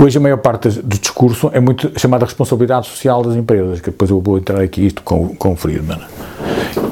[0.00, 4.10] Hoje a maior parte do discurso é muito chamada responsabilidade social das empresas, que depois
[4.10, 6.00] eu vou entrar aqui isto com, com o Friedman.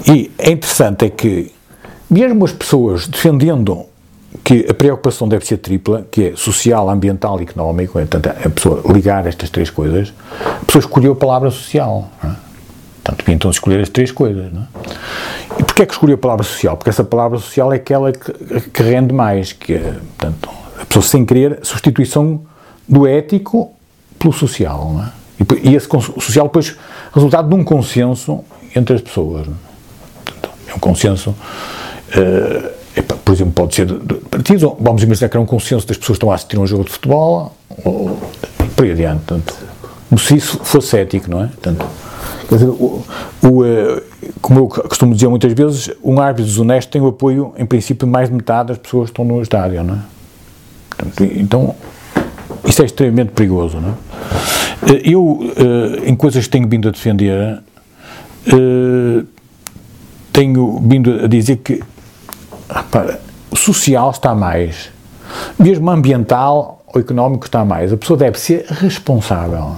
[0.07, 1.51] E é interessante é que,
[2.11, 3.87] mesmo as pessoas defendendo
[4.43, 8.83] que a preocupação deve ser tripla, que é social, ambiental e económico, portanto, a pessoa
[8.93, 12.11] ligar estas três coisas, a pessoa escolheu a palavra social.
[12.23, 12.37] Não é?
[13.05, 14.53] Portanto, devia então escolher as três coisas.
[14.53, 14.67] Não é?
[15.61, 16.77] E porquê é que escolheu a palavra social?
[16.77, 21.03] Porque essa palavra social é aquela que, que rende mais, que é, portanto, a pessoa
[21.03, 22.43] sem querer, substituição
[22.89, 23.73] do ético
[24.19, 24.93] pelo social.
[24.93, 25.13] Não é?
[25.39, 25.89] E, e esse
[26.21, 26.77] social depois
[27.15, 28.45] resultado de um consenso
[28.75, 29.47] entre as pessoas.
[29.47, 29.51] É?
[30.25, 31.31] Portanto, é um consenso.
[31.31, 36.17] Uh, por exemplo, pode ser de, partidos, vamos imaginar que era um consenso das pessoas
[36.17, 38.19] que estão a assistir a um jogo de futebol, ou
[38.75, 39.23] por aí adiante.
[39.27, 39.55] Portanto,
[40.09, 41.47] como se isso fosse ético, não é?
[41.49, 41.87] Portanto,
[42.51, 43.05] dizer, o,
[43.43, 44.03] o, uh,
[44.41, 48.13] como eu costumo dizer muitas vezes, um árbitro desonesto tem o apoio, em princípio, de
[48.13, 49.99] mais de metade das pessoas que estão no estádio, não é?
[50.91, 51.75] Portanto, então,
[52.65, 53.93] isso é extremamente perigoso, não é?
[54.93, 57.61] Eh, eu, eh, em coisas que tenho vindo a defender,
[58.47, 59.25] eh,
[60.33, 61.83] tenho vindo a dizer que
[62.69, 64.91] repara, o social está mais,
[65.59, 67.93] mesmo ambiental ou económico está mais.
[67.93, 69.77] A pessoa deve ser responsável.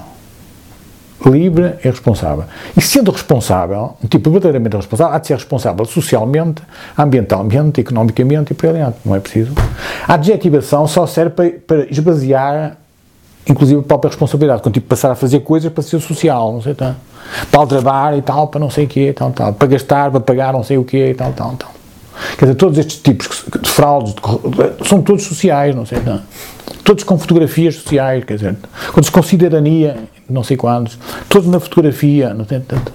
[1.27, 2.45] Livre e responsável.
[2.77, 6.63] E sendo responsável, um tipo verdadeiramente responsável, há de ser responsável socialmente,
[6.97, 8.99] ambientalmente, economicamente e por aí adiante.
[9.05, 9.53] Não é preciso.
[10.07, 12.77] A adjetivação só serve para, para esvaziar,
[13.49, 14.63] inclusive, a própria responsabilidade.
[14.63, 16.95] Quando tipo passar a fazer coisas para ser social, não sei, tal.
[17.51, 19.53] Para aldrabar e tal, para não sei o quê, tal, tal.
[19.53, 21.78] Para gastar, para pagar não sei o quê, tal, tal, tal.
[22.37, 26.21] Quer dizer, todos estes tipos de fraudes de, são todos sociais, não sei, não.
[26.85, 28.57] Todos com fotografias sociais, quer dizer,
[28.95, 29.97] todos com cidadania,
[30.29, 32.93] não sei quantos, todos na fotografia, não tem tanto.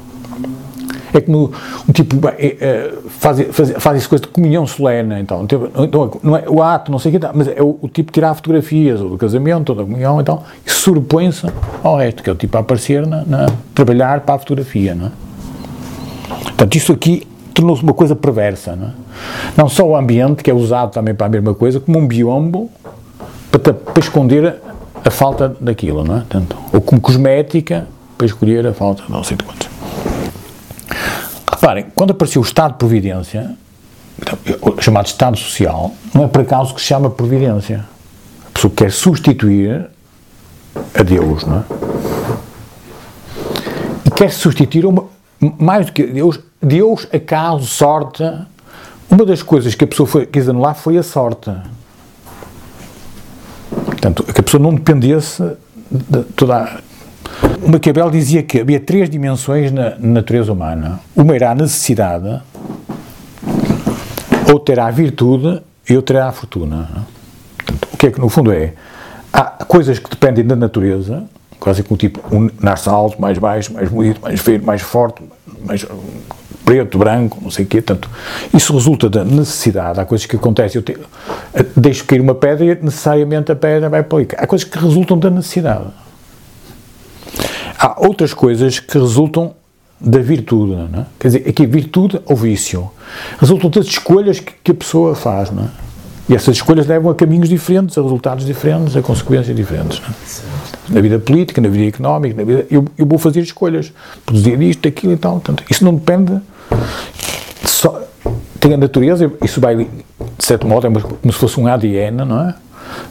[1.14, 1.52] É como
[1.88, 6.36] um tipo é, é, faz, faz, faz isso coisa de comunhão solene, então, então não
[6.36, 9.00] é o ato, não sei o que, mas é o, o tipo de tirar fotografias,
[9.00, 11.46] ou do casamento, ou da comunhão, então, e sobrepõe-se
[11.84, 13.46] ao resto, que é o tipo a aparecer, na, na,
[13.76, 15.12] trabalhar para a fotografia, não é?
[16.46, 18.91] Portanto, isto aqui tornou-se uma coisa perversa, não é?
[19.56, 22.69] Não só o ambiente, que é usado também para a mesma coisa, como um biombo
[23.52, 24.56] para, para esconder
[25.06, 26.24] a falta daquilo, não é?
[26.28, 27.88] Tanto, ou como cosmética
[28.18, 29.69] para escolher a falta, não sei de quantos.
[31.50, 33.56] Reparem, quando apareceu o Estado de Providência,
[34.20, 34.38] então,
[34.80, 37.85] chamado Estado Social, não é por acaso que se chama Providência.
[38.47, 39.88] A pessoa quer substituir
[40.94, 41.64] a Deus, não é?
[44.06, 45.06] E quer substituir uma,
[45.58, 48.24] mais do que Deus, Deus, acaso, sorte.
[49.09, 51.51] Uma das coisas que a pessoa foi, quis anular foi a sorte.
[53.85, 55.44] Portanto, que a pessoa não dependesse
[55.91, 56.79] de toda a...
[57.68, 61.00] Maquiavel dizia que havia três dimensões na natureza humana.
[61.16, 62.41] Uma era a necessidade,
[64.52, 66.90] outra era a virtude e outra era a fortuna.
[67.57, 68.73] Portanto, o que é que no fundo é?
[69.31, 71.23] Há coisas que dependem da natureza,
[71.59, 75.23] quase como tipo, um nasce alto, mais baixo, mais bonito, mais feio, mais forte,
[75.66, 75.85] mais
[76.63, 77.81] preto, branco, não sei o quê.
[77.81, 78.09] Tanto,
[78.53, 80.00] isso resulta da necessidade.
[80.00, 80.79] Há coisas que acontecem.
[80.79, 80.97] Eu te,
[81.75, 84.28] deixo cair uma pedra e necessariamente a pedra vai para ali.
[84.38, 85.85] Há coisas que resultam da necessidade.
[87.78, 89.53] Há outras coisas que resultam
[90.00, 90.73] da virtude.
[90.91, 91.06] Não é?
[91.19, 92.90] Quer dizer, aqui virtude ou vício.
[93.40, 95.52] Resultam das escolhas que, que a pessoa faz.
[95.52, 95.68] Não é?
[96.29, 100.02] E essas escolhas levam a caminhos diferentes, a resultados diferentes, a consequências diferentes.
[100.90, 100.94] É?
[100.94, 103.91] Na vida política, na vida económica, na vida, eu, eu vou fazer escolhas.
[104.25, 105.34] Produzir isto, aquilo e tal.
[105.34, 106.40] Portanto, isso não depende
[107.66, 108.02] só,
[108.60, 109.90] tem a natureza, isso vai, de
[110.40, 112.56] certo modo, é como se fosse um ADN, não é?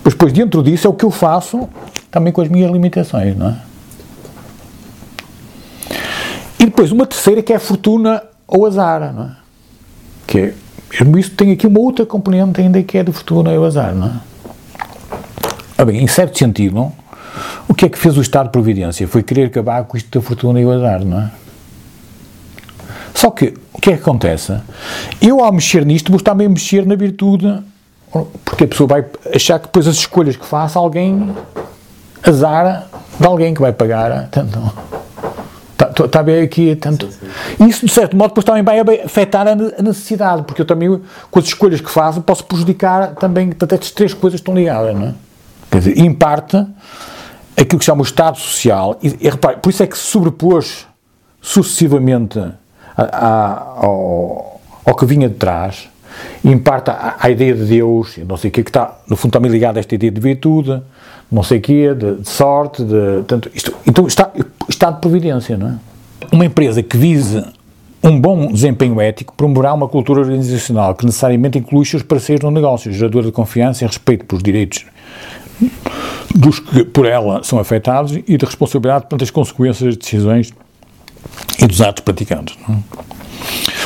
[0.04, 1.68] Mas depois, dentro disso, é o que eu faço
[2.10, 3.56] também com as minhas limitações, não é?
[6.58, 9.36] E depois, uma terceira que é a fortuna ou azar, não é?
[10.26, 10.54] Que é,
[10.92, 14.06] mesmo isso tem aqui uma outra componente ainda que é de fortuna ou azar, não
[14.06, 14.12] é?
[15.76, 16.92] Ah, bem, em certo sentido,
[17.66, 19.08] o que é que fez o Estado de Providência?
[19.08, 21.30] Foi querer acabar com isto da fortuna e o azar, não é?
[23.14, 24.58] Só que, o que é que acontece?
[25.20, 27.62] Eu, ao mexer nisto, vou também mexer na virtude,
[28.44, 29.04] porque a pessoa vai
[29.34, 31.34] achar que depois as escolhas que faça, alguém
[32.22, 32.86] azar
[33.18, 34.28] de alguém que vai pagar.
[34.30, 34.58] Tanto,
[35.78, 37.08] está tá bem aqui, tanto.
[37.60, 41.00] Isso, de certo modo, depois também vai afetar a necessidade, porque eu também,
[41.30, 45.08] com as escolhas que faço, posso prejudicar também, portanto, estas três coisas estão ligadas, não
[45.08, 45.14] é?
[45.70, 46.56] Quer dizer, em parte,
[47.56, 50.04] aquilo que se chama o Estado Social, e, e repare, por isso é que se
[50.04, 50.86] sobrepôs
[51.40, 52.38] sucessivamente
[52.96, 55.88] a, a, ao, ao, que vinha de trás,
[56.44, 59.32] e em parte à, ideia de Deus, não sei o que, que está, no fundo,
[59.32, 60.82] também ligado a esta ideia de virtude,
[61.30, 64.30] não sei o quê, de, de sorte, de, tanto, isto, então está,
[64.68, 65.78] está de providência, não é?
[66.30, 67.44] Uma empresa que vise
[68.02, 72.92] um bom desempenho ético promoverá uma cultura organizacional que necessariamente inclui seus parceiros no negócio,
[72.92, 74.84] geradora de confiança e respeito pelos direitos
[76.34, 80.52] dos que por ela são afetados e de responsabilidade perante as consequências das decisões
[81.58, 82.56] e dos atos praticados.
[82.68, 82.78] Não é?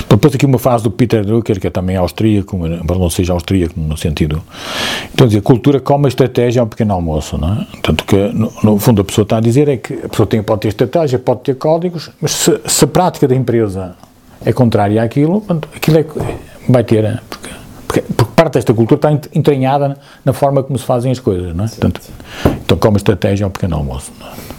[0.08, 3.78] Depois aqui uma fase do Peter Drucker, que é também austríaco, embora não seja austríaco
[3.78, 4.42] no sentido.
[5.12, 7.66] Então, dizer, cultura como estratégia ao pequeno almoço, não é?
[7.82, 10.42] Tanto que, no, no, fundo, a pessoa está a dizer é que a pessoa tem,
[10.42, 13.94] pode ter estratégia, pode ter códigos, mas se, se a prática da empresa
[14.44, 15.44] é contrária àquilo,
[15.74, 16.06] aquilo é,
[16.68, 17.20] vai ter.
[17.28, 17.48] Porque,
[17.86, 21.64] porque, porque, parte desta cultura está entranhada na forma como se fazem as coisas, não
[21.64, 21.68] é?
[21.68, 22.00] Portanto,
[22.64, 24.12] então, como estratégia ao pequeno almoço.
[24.18, 24.55] Não é?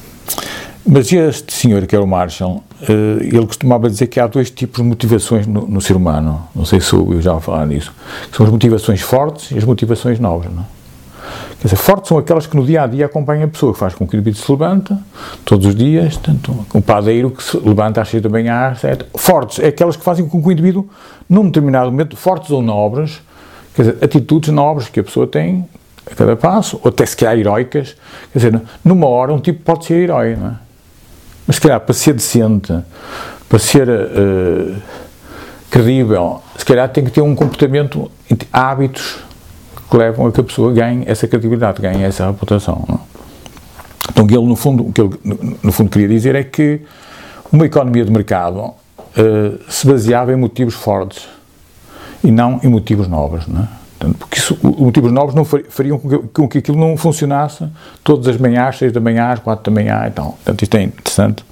[0.90, 4.82] Mas este senhor, que era o Marshall, eh, ele costumava dizer que há dois tipos
[4.82, 6.48] de motivações no, no ser humano.
[6.56, 7.94] Não sei se eu já vou falar nisso.
[8.32, 10.50] são as motivações fortes e as motivações novas.
[10.50, 10.62] Não?
[10.62, 10.66] É?
[11.60, 13.96] Quer dizer, fortes são aquelas que no dia a dia acompanham a pessoa, que faz
[13.96, 14.98] com que o indivíduo se levanta
[15.44, 18.82] todos os dias, tanto o padeiro que se levanta às seis da manhã, às.
[19.18, 20.88] Fortes é aquelas que fazem com que o indivíduo,
[21.28, 23.20] num determinado momento, fortes ou nobres,
[23.76, 25.68] quer dizer, atitudes nobres que a pessoa tem
[26.10, 27.98] a cada passo, ou até se calhar heroicas,
[28.32, 30.67] quer dizer, numa hora um tipo pode ser herói, não é?
[31.48, 32.74] Mas, se calhar, para ser decente,
[33.48, 34.76] para ser uh,
[35.72, 38.12] credível, se calhar tem que ter um comportamento,
[38.52, 39.20] hábitos
[39.90, 42.84] que levam a que a pessoa ganhe essa credibilidade, ganhe essa reputação.
[42.88, 43.00] Não?
[44.10, 46.82] Então, ele, no fundo, o que ele, no fundo, queria dizer é que
[47.52, 48.76] uma economia de mercado uh,
[49.70, 51.28] se baseava em motivos fortes
[52.24, 53.48] e não em motivos novos.
[53.48, 53.68] Não é?
[54.20, 57.68] Porque isso, motivos novos não fariam com que, com que, aquilo não funcionasse
[58.04, 60.34] todas as manhãs, seis da manhã, às quatro da manhã e tal.
[60.34, 61.46] Portanto, isto é interessante.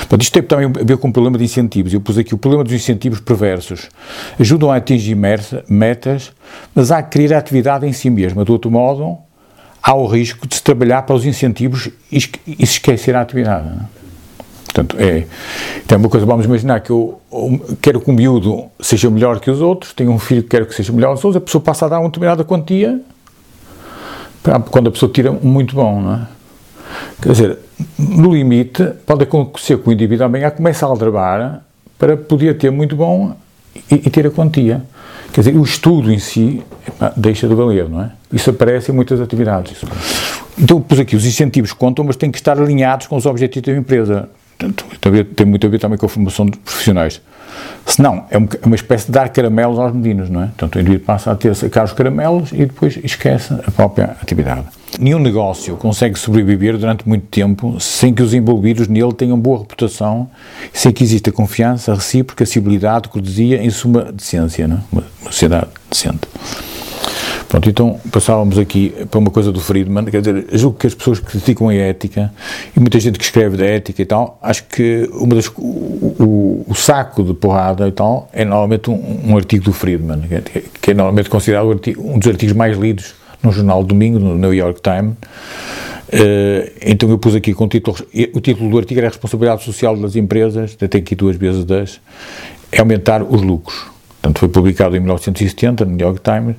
[0.00, 1.94] Portanto, isto tem também a ver com o problema de incentivos.
[1.94, 3.88] Eu pus aqui o problema dos incentivos perversos.
[4.38, 6.32] Ajudam a atingir metas,
[6.74, 8.44] mas há que criar a atividade em si mesma.
[8.44, 9.16] De outro modo,
[9.82, 13.68] há o risco de se trabalhar para os incentivos e se esquecer a atividade.
[13.68, 14.03] Não é?
[14.74, 15.24] Portanto, é,
[15.84, 19.48] então, uma coisa, vamos imaginar que eu, eu, quero que o miúdo seja melhor que
[19.48, 21.62] os outros, tenho um filho que quero que seja melhor que os outros, a pessoa
[21.62, 23.00] passa a dar uma determinada quantia
[24.70, 26.26] quando a pessoa tira muito bom, não é?
[27.22, 27.58] Quer dizer,
[27.98, 31.62] no limite, pode acontecer que o indivíduo amanhã comece a aldrabar
[31.96, 33.34] para poder ter muito bom
[33.90, 34.82] e, e ter a quantia.
[35.32, 36.62] Quer dizer, o estudo em si
[37.16, 38.10] deixa de valer, não é?
[38.32, 39.82] Isso aparece em muitas atividades.
[40.58, 43.80] Então, pus aqui, os incentivos contam, mas têm que estar alinhados com os objetivos da
[43.80, 44.28] empresa.
[45.04, 47.20] Portanto, tem muito a ver também com a formação de profissionais.
[47.84, 50.46] Se não, é, é uma espécie de dar caramelos aos meninos, não é?
[50.46, 54.64] Portanto, o indivíduo passa a ter sacar os caramelos e depois esquece a própria atividade.
[54.98, 60.30] Nenhum negócio consegue sobreviver durante muito tempo sem que os envolvidos nele tenham boa reputação,
[60.72, 64.80] sem que exista confiança, recíproca, civilidade, cortesia, em suma, decência, não é?
[64.90, 66.20] Uma sociedade decente.
[67.48, 71.20] Pronto, então passávamos aqui para uma coisa do Friedman, quer dizer, julgo que as pessoas
[71.20, 72.32] que criticam a ética,
[72.76, 76.66] e muita gente que escreve da ética e tal, acho que uma das, o, o,
[76.68, 80.42] o saco de porrada e tal é normalmente um, um artigo do Friedman, que é,
[80.80, 81.68] que é normalmente considerado
[81.98, 85.14] um dos artigos mais lidos no jornal Domingo, no New York Times.
[86.08, 87.96] Uh, então eu pus aqui com o título,
[88.34, 92.00] o título do artigo era a responsabilidade social das empresas, até aqui duas vezes das,
[92.70, 93.93] é aumentar os lucros.
[94.24, 96.56] Portanto, foi publicado em 1970 no New York Times.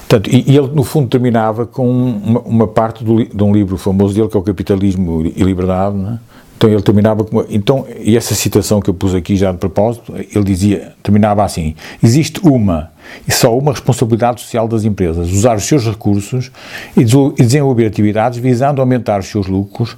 [0.00, 3.78] Portanto, e, e ele, no fundo, terminava com uma, uma parte do, de um livro
[3.78, 5.96] famoso dele, que é o Capitalismo e Liberdade.
[5.96, 6.18] Né?
[6.58, 7.42] Então, ele terminava com.
[7.48, 11.74] Então, e essa citação que eu pus aqui já de propósito, ele dizia, terminava assim:
[12.02, 12.90] existe uma
[13.26, 16.52] e só uma responsabilidade social das empresas, usar os seus recursos
[16.94, 17.02] e
[17.42, 19.96] desenvolver atividades visando aumentar os seus lucros,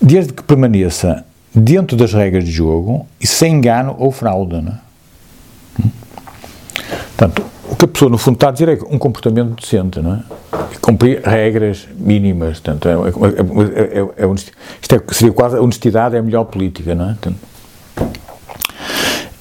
[0.00, 4.62] desde que permaneça dentro das regras de jogo e sem engano ou fraude.
[4.62, 4.78] Né?
[7.18, 10.14] Portanto, o que a pessoa, no fundo, está a dizer é um comportamento decente, não
[10.14, 10.22] é?
[10.80, 12.60] Cumprir regras mínimas.
[12.60, 14.34] Portanto, é, é, é, é
[14.80, 17.14] isto é, seria quase a honestidade é a melhor política, não é?
[17.14, 17.36] Portanto,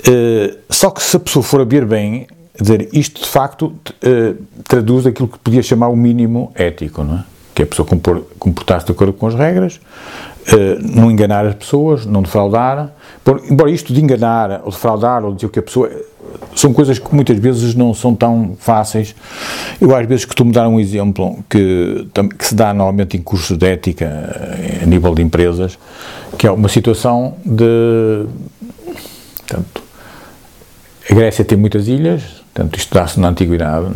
[0.07, 2.25] uh, só que se a pessoa for a ver bem,
[2.59, 7.23] dizer, isto de facto uh, traduz aquilo que podia chamar o mínimo ético, não é?
[7.53, 7.87] Que é a pessoa
[8.39, 9.75] comportar-se de acordo com as regras,
[10.51, 12.91] uh, não enganar as pessoas, não defraudar.
[13.23, 15.91] Por, embora isto de enganar, ou defraudar, ou dizer que a pessoa
[16.55, 19.15] são coisas que muitas vezes não são tão fáceis.
[19.79, 22.07] Eu às vezes costumo dar um exemplo que,
[22.37, 25.77] que se dá normalmente em cursos de ética eh, a nível de empresas,
[26.37, 28.25] que é uma situação de.
[29.37, 29.83] Portanto,
[31.09, 33.87] a Grécia tem muitas ilhas, portanto, isto dá-se na Antiguidade.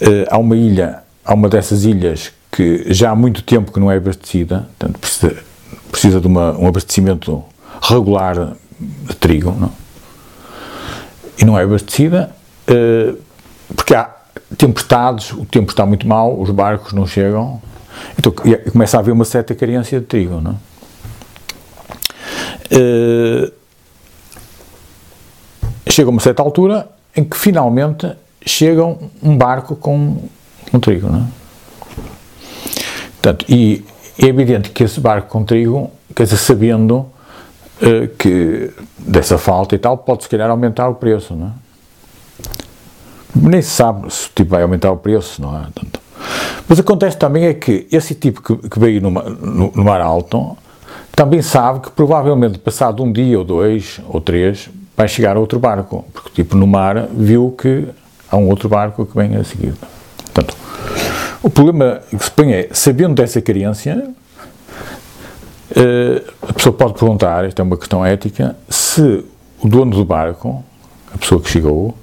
[0.00, 3.90] Uh, há uma ilha, há uma dessas ilhas que já há muito tempo que não
[3.90, 5.36] é abastecida, portanto, precisa,
[5.90, 7.42] precisa de uma, um abastecimento
[7.82, 9.85] regular de trigo, não?
[11.38, 12.34] E não é abastecida,
[12.68, 13.18] uh,
[13.74, 14.10] porque há
[14.56, 17.60] tempestades, o tempo está muito mau, os barcos não chegam,
[18.18, 18.32] Então
[18.72, 20.54] começa a haver uma certa carência de trigo, não é?
[22.78, 23.52] Uh,
[25.88, 28.10] chega uma certa altura em que finalmente
[28.44, 30.28] chega um barco com,
[30.70, 31.24] com trigo, não é?
[33.22, 33.84] Portanto, e
[34.18, 37.06] é evidente que esse barco com trigo, quer dizer, sabendo
[38.18, 41.50] que dessa falta e tal, pode se calhar aumentar o preço, não é?
[43.34, 45.66] Nem se sabe se tipo, vai aumentar o preço, não é?
[46.68, 50.56] Mas acontece também é que esse tipo que, que veio no, no, no, mar alto
[51.14, 56.04] também sabe que provavelmente passado um dia ou dois ou três vai chegar outro barco,
[56.12, 57.86] porque tipo no mar viu que
[58.30, 59.74] há um outro barco que vem a seguir.
[60.32, 60.56] Portanto,
[61.42, 64.10] o problema que se põe é, sabendo dessa carência, eh,
[66.48, 69.24] a pessoa pode perguntar, esta é uma questão ética, se
[69.62, 70.64] o dono do barco,
[71.14, 71.96] a pessoa que chegou,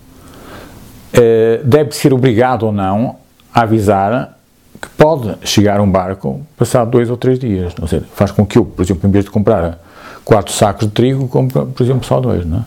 [1.11, 3.17] eh, deve ser obrigado ou não
[3.53, 4.37] a avisar
[4.81, 7.73] que pode chegar um barco passado dois ou três dias.
[7.81, 9.79] Ou seja, faz com que eu, por exemplo, em vez de comprar
[10.25, 12.63] quatro sacos de trigo, compre, por exemplo, só dois, não é?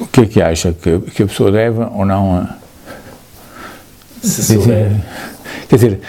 [0.00, 2.48] O que é que acha que, que a pessoa deve ou não
[4.22, 4.92] se souber.
[5.68, 6.00] Quer dizer,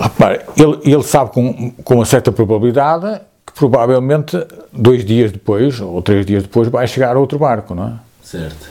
[0.00, 4.36] repare, ele, ele sabe com, com uma certa probabilidade que provavelmente
[4.72, 7.92] dois dias depois ou três dias depois vai chegar outro barco, não é?
[8.22, 8.68] Certo.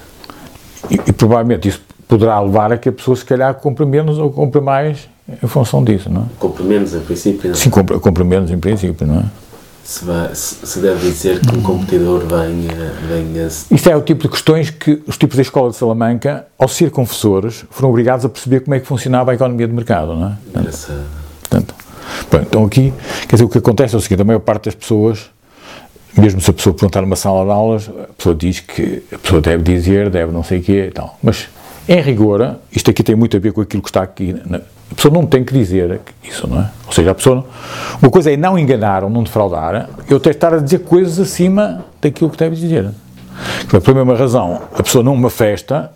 [0.90, 4.32] E, e provavelmente isso poderá levar a que a pessoa se calhar compre menos ou
[4.32, 5.10] compre mais
[5.44, 6.26] em função disso, não é?
[6.40, 7.58] Compre menos em princípio, não é?
[7.58, 9.24] Sim, compre, compre menos em princípio, não é?
[9.88, 13.48] Se, vai, se, deve dizer que um competidor venha, venha.
[13.48, 16.92] Isto é o tipo de questões que os tipos da escola de Salamanca, ao ser
[16.92, 20.60] confessores, foram obrigados a perceber como é que funcionava a economia de mercado, não é?
[20.60, 21.06] Engraçado.
[21.40, 21.74] Portanto,
[22.30, 22.94] bom, então aqui,
[23.30, 25.30] quer dizer, o que acontece é o seguinte: a maior parte das pessoas,
[26.18, 29.40] mesmo se a pessoa perguntar numa sala de aulas, a pessoa diz que a pessoa
[29.40, 31.18] deve dizer, deve não sei o quê e tal.
[31.24, 31.48] Mas,
[31.88, 34.60] em rigor, isto aqui tem muito a ver com aquilo que está aqui na,
[34.92, 36.70] a pessoa não tem que dizer isso, não é?
[36.86, 37.46] Ou seja, a pessoa.
[38.02, 41.86] Uma coisa é não enganar ou não defraudar, eu que estar a dizer coisas acima
[42.02, 42.90] daquilo que deve dizer.
[43.70, 45.92] Pela mesma razão, a pessoa numa festa,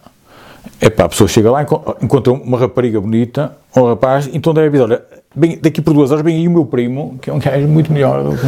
[0.80, 1.62] é pá, a pessoa chega lá,
[2.02, 5.02] encontra uma rapariga bonita, um rapaz, então deve dizer: olha,
[5.34, 7.92] bem, daqui por duas horas vem aí o meu primo, que é um gajo muito
[7.92, 8.46] melhor do que.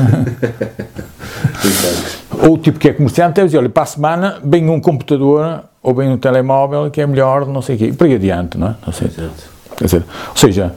[2.46, 5.64] ou o tipo que é comerciante, deve dizer: olha, para a semana vem um computador
[5.82, 8.58] ou vem um telemóvel que é melhor, não sei o quê, e por aí adiante,
[8.58, 8.76] não é?
[8.86, 9.08] Não sei.
[9.08, 9.53] Exato.
[9.78, 10.76] Quer dizer, ou seja,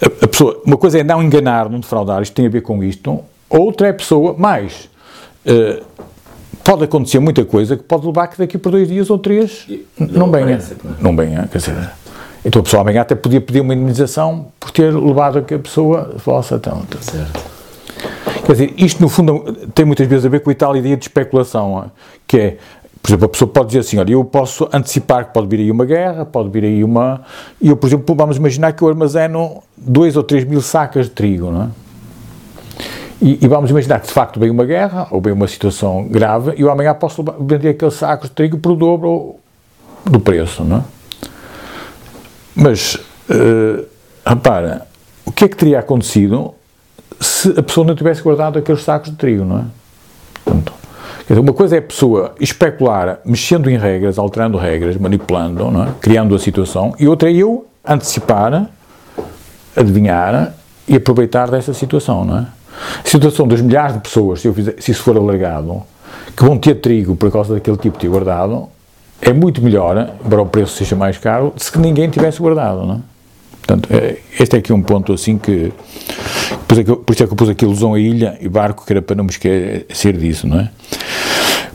[0.00, 2.82] a, a, pessoa, uma coisa é não enganar, não defraudar, isto tem a ver com
[2.82, 4.88] isto, outra é a pessoa, mais,
[5.46, 5.84] uh,
[6.62, 9.66] pode acontecer muita coisa que pode levar que daqui por dois dias ou três
[9.98, 10.58] não, não venha.
[11.00, 11.90] Não venha, quer dizer,
[12.44, 15.58] então a pessoa amanhã até podia pedir uma indemnização por ter levado a que a
[15.58, 16.82] pessoa fosse então.
[17.00, 17.54] Certo.
[18.44, 19.40] Quer dizer, isto no fundo
[19.74, 21.90] tem muitas vezes a ver com a tal ideia de especulação,
[22.26, 22.58] que é
[23.04, 25.70] por exemplo, a pessoa pode dizer assim, olha, eu posso antecipar que pode vir aí
[25.70, 27.20] uma guerra, pode vir aí uma...
[27.60, 31.10] E eu, por exemplo, vamos imaginar que eu armazeno 2 ou 3 mil sacas de
[31.10, 31.68] trigo, não é?
[33.20, 36.54] E, e, vamos imaginar que de facto vem uma guerra, ou vem uma situação grave,
[36.56, 39.36] e eu amanhã posso vender aqueles sacos de trigo por dobro
[40.06, 40.82] do preço, não é?
[42.56, 43.84] Mas, uh,
[44.24, 44.86] repara,
[45.26, 46.54] o que é que teria acontecido
[47.20, 49.83] se a pessoa não tivesse guardado aqueles sacos de trigo, não é?
[51.26, 55.88] Dizer, uma coisa é a pessoa especular mexendo em regras, alterando regras, manipulando, é?
[56.00, 58.68] criando a situação, e outra é eu antecipar,
[59.74, 60.54] adivinhar
[60.86, 62.24] e aproveitar dessa situação.
[62.24, 62.46] Não é?
[63.04, 65.82] A situação das milhares de pessoas, se, fizer, se isso for alargado,
[66.36, 68.68] que vão ter trigo por causa daquele tipo de guardado,
[69.22, 72.84] é muito melhor, embora o preço seja mais caro, se que ninguém tivesse guardado.
[72.84, 73.13] Não é?
[73.66, 75.72] Portanto, é, este é aqui um ponto assim que.
[76.68, 76.84] Por isso é
[77.26, 80.16] que, eu pus aqui ilusão a ilha e barco, que era para não me esquecer
[80.18, 80.70] disso, não é?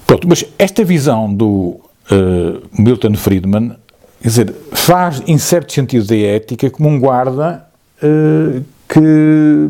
[0.05, 1.79] Pronto, mas esta visão do
[2.11, 3.75] uh, Milton Friedman,
[4.21, 7.65] quer dizer, faz, em certo sentido, da ética como um guarda
[8.03, 9.69] uh, que,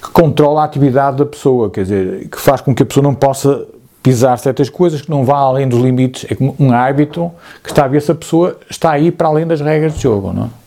[0.00, 3.14] que controla a atividade da pessoa, quer dizer, que faz com que a pessoa não
[3.14, 3.66] possa
[4.00, 7.32] pisar certas coisas, que não vá além dos limites, é como um hábito
[7.62, 10.32] que está a ver se a pessoa está aí para além das regras de jogo,
[10.32, 10.63] não é?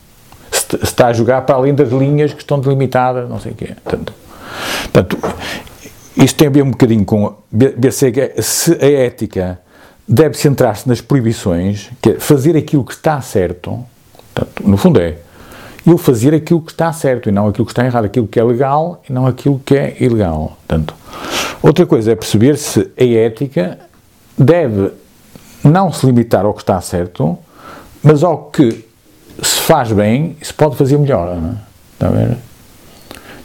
[0.69, 3.75] Se está a jogar para além das linhas que estão delimitadas, não sei o quê.
[3.83, 4.13] Portanto,
[4.91, 5.17] portanto
[6.15, 7.35] isto tem a ver um bocadinho com
[8.41, 9.59] se a ética
[10.07, 13.85] deve centrar-se nas proibições, que é fazer aquilo que está certo,
[14.33, 15.17] portanto, no fundo é
[15.85, 18.43] eu fazer aquilo que está certo e não aquilo que está errado, aquilo que é
[18.43, 20.57] legal e não aquilo que é ilegal.
[20.67, 20.93] Portanto,
[21.61, 23.79] outra coisa é perceber se a ética
[24.37, 24.91] deve
[25.63, 27.37] não se limitar ao que está certo,
[28.03, 28.86] mas ao que
[29.41, 31.55] se faz bem, se pode fazer melhor, não é?
[31.93, 32.37] Está a ver?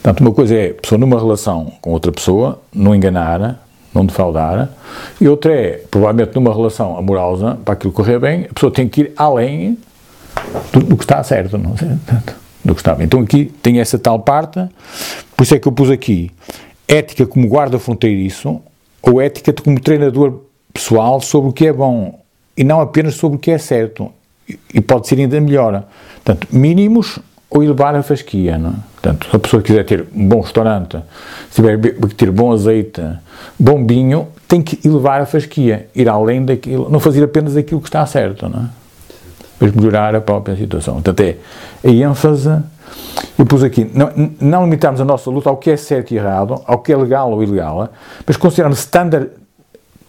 [0.02, 4.70] Portanto, uma coisa é a pessoa numa relação com outra pessoa, não enganar, não defraudar,
[5.20, 9.02] e outra é, provavelmente numa relação amorosa, para aquilo correr bem, a pessoa tem que
[9.02, 9.78] ir além
[10.72, 11.96] do, do que está certo, não é?
[12.64, 13.02] Do que estava.
[13.04, 14.60] Então aqui tem essa tal parte,
[15.36, 16.30] por isso é que eu pus aqui
[16.88, 18.60] ética como guarda fronteiriço
[19.02, 20.40] ou ética como treinador
[20.72, 22.20] pessoal sobre o que é bom
[22.56, 24.10] e não apenas sobre o que é certo.
[24.48, 25.84] E pode ser ainda melhor.
[26.24, 27.18] Portanto, mínimos
[27.52, 28.58] ou elevar a fasquia.
[28.58, 28.72] Não é?
[29.00, 30.98] Portanto, se a pessoa quiser ter um bom restaurante,
[31.50, 31.78] se tiver
[32.16, 33.02] ter bom azeite,
[33.58, 37.88] bom vinho, tem que elevar a fasquia, ir além daquilo, não fazer apenas aquilo que
[37.88, 38.68] está certo, não é?
[39.60, 40.94] Mas melhorar a própria situação.
[40.94, 41.36] Portanto, é
[41.84, 42.62] a ênfase.
[43.38, 46.60] Eu pus aqui, não, não limitarmos a nossa luta ao que é certo e errado,
[46.66, 47.88] ao que é legal ou ilegal,
[48.26, 49.30] mas considerarmos standard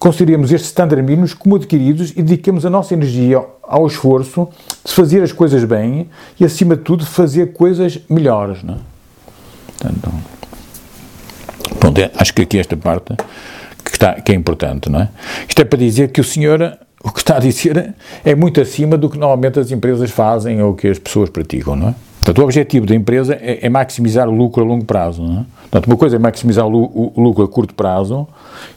[0.03, 4.49] consideremos estes estándares mínimos como adquiridos e dediquemos a nossa energia ao esforço
[4.83, 8.61] de fazer as coisas bem e, acima de tudo, fazer coisas melhores.
[8.63, 8.77] Não é?
[9.65, 10.13] Portanto,
[11.79, 13.15] pronto, é, acho que aqui esta parte
[13.81, 14.89] que, está, que é importante.
[14.89, 15.09] Não é?
[15.47, 17.95] Isto é para dizer que o senhor, o que está a dizer,
[18.25, 21.77] é muito acima do que normalmente as empresas fazem ou que as pessoas praticam.
[21.77, 21.95] Não é?
[22.23, 25.21] Portanto, o objetivo da empresa é, é maximizar o lucro a longo prazo.
[25.21, 25.45] Não é?
[25.63, 28.25] Portanto, uma coisa é maximizar o, o lucro a curto prazo,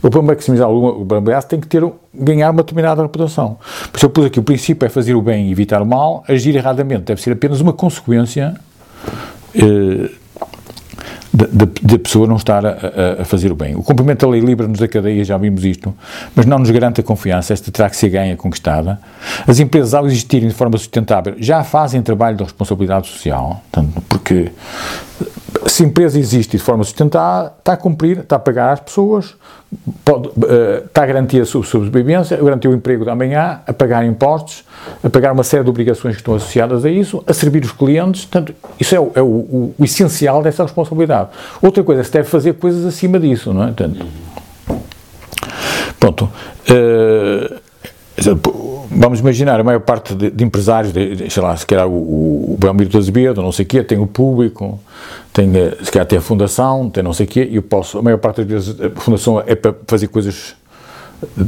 [0.02, 3.56] ou para maximizar o lucro a que ter, ganhar uma determinada reputação.
[3.92, 6.24] Por isso eu pus aqui, o princípio é fazer o bem e evitar o mal,
[6.26, 8.56] agir erradamente deve ser apenas uma consequência
[9.54, 10.10] eh,
[11.36, 12.76] da pessoa não estar a,
[13.20, 13.76] a, fazer o bem.
[13.76, 15.94] O cumprimento da lei livra-nos da cadeia, já vimos isto,
[16.34, 18.98] mas não nos garante a confiança, esta terá que ser ganha conquistada.
[19.46, 24.50] As empresas, ao existirem de forma sustentável, já fazem trabalho de responsabilidade social, tanto porque
[25.66, 29.34] se a empresa existe de forma sustentável, está a cumprir, está a pagar às pessoas,
[30.04, 30.30] pode,
[30.84, 34.64] está a garantir a sua sobrevivência, a garantir o emprego de amanhã, a pagar impostos,
[35.02, 38.24] a pagar uma série de obrigações que estão associadas a isso, a servir os clientes.
[38.24, 41.30] Portanto, isso é, o, é o, o, o essencial dessa responsabilidade.
[41.60, 43.66] Outra coisa, se deve fazer coisas acima disso, não é?
[43.66, 44.06] Portanto,
[45.98, 46.30] pronto.
[46.68, 47.65] Uh,
[48.90, 52.56] vamos imaginar, a maior parte de, de empresários, de, sei lá, se calhar o, o
[52.58, 54.78] Belmiro de Azevedo, não sei o quê, tem o público,
[55.32, 57.98] tem, eh, se calhar tem a fundação, tem não sei o quê, e eu posso,
[57.98, 60.54] a maior parte das vezes a fundação é para fazer coisas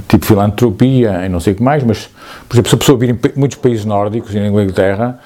[0.08, 2.08] tipo filantropia e não sei o que mais, mas,
[2.48, 5.18] por exemplo, se a pessoa vir em muitos países nórdicos, na Inglaterra,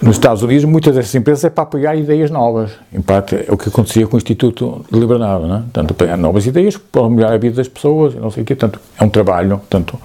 [0.00, 2.70] nos Estados Unidos, muitas dessas empresas é para apoiar ideias novas.
[2.92, 5.60] Em parte, é o que acontecia com o Instituto de Liberdade, não é?
[5.60, 8.54] Portanto, apoiar novas ideias para melhorar a vida das pessoas, não sei o quê.
[8.54, 9.58] Portanto, é um trabalho.
[9.58, 9.98] Portanto,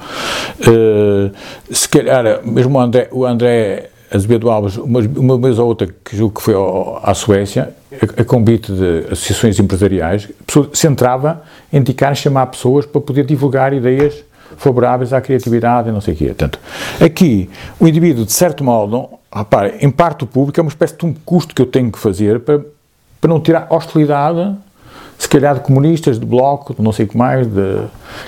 [0.59, 1.31] uh,
[1.71, 6.15] se calhar, mesmo o André, o André Azevedo Alves, uma, uma vez ou outra, que
[6.15, 11.77] julgo que foi ao, à Suécia, a, a, convite de associações empresariais, pessoa centrava em
[11.77, 14.23] indicar, chamar pessoas para poder divulgar ideias
[14.57, 16.25] favoráveis à criatividade e não sei o quê.
[16.27, 16.59] Portanto,
[16.99, 17.49] aqui,
[17.79, 21.13] o indivíduo, de certo modo, repare, em parte o público é uma espécie de um
[21.13, 22.63] custo que eu tenho que fazer para,
[23.19, 24.55] para não tirar hostilidade
[25.17, 27.81] se calhar de comunistas, de bloco, de não sei o que mais, de...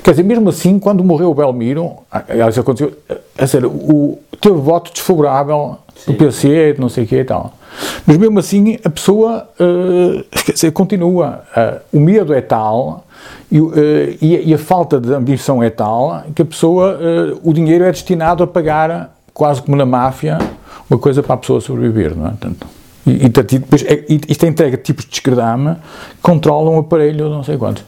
[0.03, 2.93] Quer dizer, mesmo assim, quando morreu o Belmiro, aliás, aconteceu,
[3.37, 7.53] a sério, o, teve voto desfavorável do PC, de não sei o que e tal.
[8.05, 11.43] Mas mesmo assim, a pessoa, uh, quer dizer, continua.
[11.93, 13.05] Uh, o medo é tal
[13.51, 13.73] e, uh,
[14.21, 16.99] e, a, e, a, falta de ambição é tal que a pessoa,
[17.43, 20.37] o dinheiro é destinado a pagar, quase como na máfia,
[20.89, 22.29] uma coisa para a pessoa sobreviver, não é?
[22.29, 22.67] Portanto,
[23.07, 25.79] e, e, depois, é, isto é entrega tipos de escredama
[26.15, 27.83] que controlam um aparelho, não sei quantos.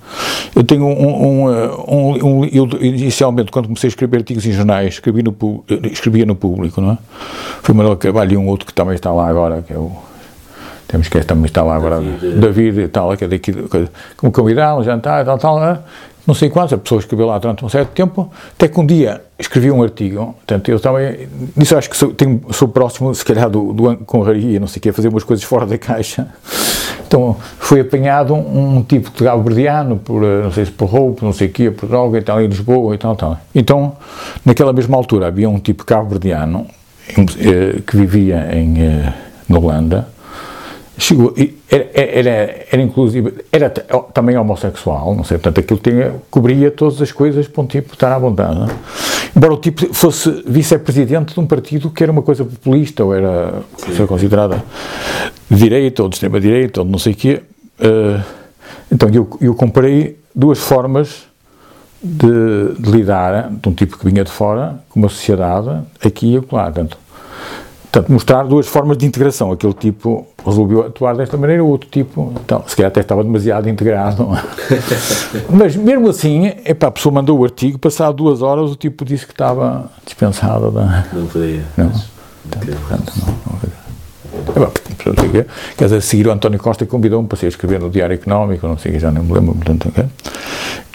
[0.55, 1.49] Eu tenho um, um,
[1.87, 5.35] um, um, eu inicialmente, quando comecei a escrever artigos em jornais, escrevi no,
[5.91, 6.97] escrevia no público, não é?
[7.61, 9.91] Foi Manuel Carvalho e um outro que também está lá agora, que é o
[10.89, 13.53] temos que também está lá agora, David, David e tal, que é daqui,
[14.17, 15.79] como convidado, jantar, tal, tal, é?
[16.25, 19.21] não sei quantos, a pessoa escreveu lá durante um certo tempo, até que um dia
[19.37, 23.49] escrevi um artigo, portanto, eu também, nisso acho que sou, tenho, sou próximo, se calhar,
[23.49, 26.27] do, do conraria, não sei o quê, fazer umas coisas fora da caixa.
[27.07, 31.17] Então, foi apanhado um, um tipo de cabo-verdiano, por, eh, não sei se por roubo,
[31.23, 33.39] não sei o quê, por droga e tal, em Lisboa e tal, tal.
[33.55, 33.95] Então,
[34.45, 36.67] naquela mesma altura, havia um tipo cabo-verdiano
[37.39, 39.13] eh, que vivia em, eh,
[39.47, 40.07] na Holanda,
[40.99, 41.33] chegou,
[41.69, 42.29] era, era,
[42.71, 47.61] era inclusive, era também homossexual, não sei, portanto aquilo tinha, cobria todas as coisas para
[47.61, 48.59] um tipo estar à vontade.
[48.59, 48.67] Não?
[48.67, 48.69] É?
[49.35, 53.63] Embora o tipo fosse vice-presidente de um partido que era uma coisa populista, ou era
[54.07, 54.63] considerada
[55.49, 57.41] de direita, ou de extrema-direita, ou de não sei o quê,
[57.79, 58.23] uh,
[58.91, 61.27] então eu, eu comparei duas formas
[62.01, 66.37] de, de, lidar, de um tipo que vinha de fora, com uma sociedade, aqui e
[66.37, 66.97] acolá, portanto,
[67.91, 69.51] Portanto, mostrar duas formas de integração.
[69.51, 73.67] Aquele tipo resolveu atuar desta maneira, o outro tipo, então, se calhar até estava demasiado
[73.67, 74.27] integrado.
[75.49, 79.25] Mas mesmo assim, epá, a pessoa mandou o artigo, passado duas horas o tipo disse
[79.25, 80.69] que estava dispensado.
[80.69, 81.05] Da...
[81.11, 81.63] Não podia.
[81.75, 81.91] Não.
[82.49, 83.59] Portanto, não, não.
[85.77, 88.77] Quer dizer, a seguir o António Costa convidou-me para ser escrever no Diário Económico, não
[88.77, 89.55] sei, já nem me lembro.
[89.55, 90.05] Portanto, okay?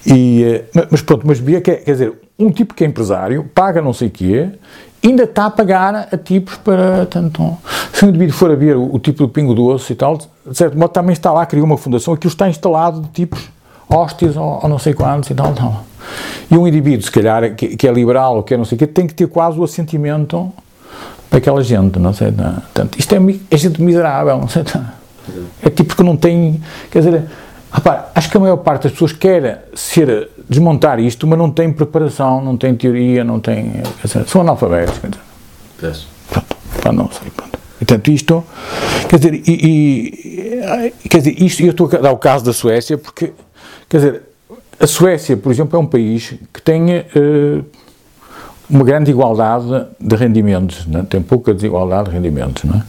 [0.06, 3.80] e, eh, mas pronto, mas via que, quer dizer, um tipo que é empresário, paga
[3.80, 4.50] não sei o quê,
[5.04, 7.56] ainda está a pagar a tipos para tanto.
[7.92, 10.56] Se um indivíduo for a ver o, o tipo do pingo doce e tal, de
[10.56, 13.48] certo modo também está lá, criou uma fundação, aquilo está instalado de tipos
[13.88, 15.84] hóstias ou, ou não sei quantos e tal, tal.
[16.50, 18.78] E um indivíduo, se calhar, que, que é liberal ou que é não sei o
[18.78, 20.52] quê, tem que ter quase o assentimento
[21.30, 22.30] daquela gente, não sei.
[22.30, 22.54] Não.
[22.54, 23.18] Portanto, isto é,
[23.50, 24.64] é gente miserável, não sei.
[24.74, 25.04] Não.
[25.62, 26.60] É tipo que não tem.
[26.90, 27.24] Quer dizer,
[28.14, 32.42] acho que a maior parte das pessoas quer ser, desmontar isto, mas não tem preparação,
[32.42, 33.82] não tem teoria, não tem.
[34.02, 34.98] Dizer, são analfabetos.
[34.98, 36.04] Quer dizer.
[36.30, 37.30] Pronto, pá, não sei.
[37.30, 37.58] Pronto.
[37.78, 38.44] Portanto, isto.
[39.08, 40.62] Quer dizer, e,
[41.02, 43.32] e, quer dizer, isto, eu estou a dar o caso da Suécia porque,
[43.88, 44.22] quer dizer,
[44.78, 47.64] a Suécia, por exemplo, é um país que tem uh,
[48.68, 51.02] uma grande igualdade de rendimentos, é?
[51.02, 52.82] tem pouca desigualdade de rendimentos, não é?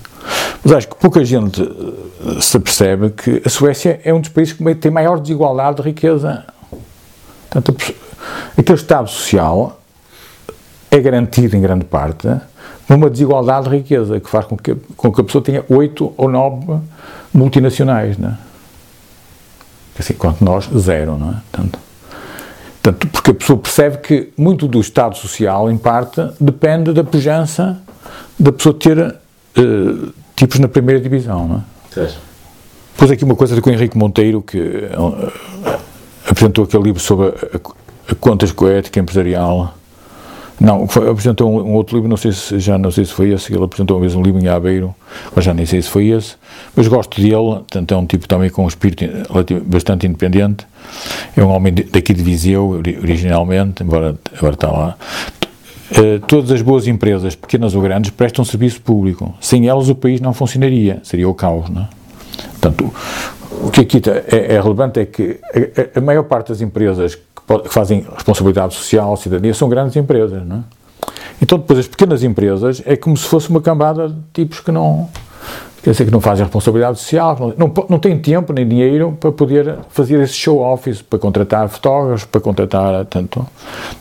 [0.65, 4.51] Mas acho que pouca gente uh, se percebe que a Suécia é um dos países
[4.51, 6.43] que tem maior desigualdade de riqueza.
[7.51, 7.93] Portanto,
[8.57, 9.79] aquele Estado Social
[10.89, 12.27] é garantido em grande parte
[12.87, 16.11] por uma desigualdade de riqueza que faz com que, com que a pessoa tenha oito
[16.17, 16.79] ou nove
[17.31, 18.37] multinacionais, não é?
[19.99, 21.35] assim, quanto nós, zero, não é?
[21.51, 21.79] Portanto,
[22.81, 27.77] portanto, porque a pessoa percebe que muito do Estado Social, em parte, depende da pujança
[28.39, 31.61] da pessoa ter uh, tipos na primeira divisão, não é?
[32.97, 35.31] Pus aqui uma coisa com o Henrique Monteiro, que uh,
[36.29, 39.75] apresentou aquele livro sobre a, a, a contas com a ética empresarial,
[40.59, 43.31] não, foi, apresentou um, um, outro livro, não sei se já não sei se foi
[43.31, 44.95] esse, ele apresentou uma vez um livro em Aveiro,
[45.35, 46.35] mas já nem sei se foi esse,
[46.75, 49.05] mas gosto dele, tanto é um tipo também com um espírito
[49.65, 50.65] bastante independente,
[51.35, 54.97] é um homem daqui de Viseu, originalmente, embora agora está lá.
[55.91, 59.33] Uh, todas as boas empresas, pequenas ou grandes, prestam serviço público.
[59.39, 61.89] Sem elas o país não funcionaria, seria o caos, não é?
[62.59, 62.93] Portanto,
[63.61, 65.39] o que aqui é, é relevante é que
[65.95, 70.57] a, a maior parte das empresas que fazem responsabilidade social, cidadania, são grandes empresas, não
[70.57, 70.63] é?
[71.41, 75.09] Então, depois, as pequenas empresas é como se fosse uma cambada de tipos que não,
[75.85, 79.77] quer dizer, que não fazem responsabilidade social, não, não têm tempo nem dinheiro para poder
[79.89, 83.45] fazer esse show office, para contratar fotógrafos, para contratar tanto,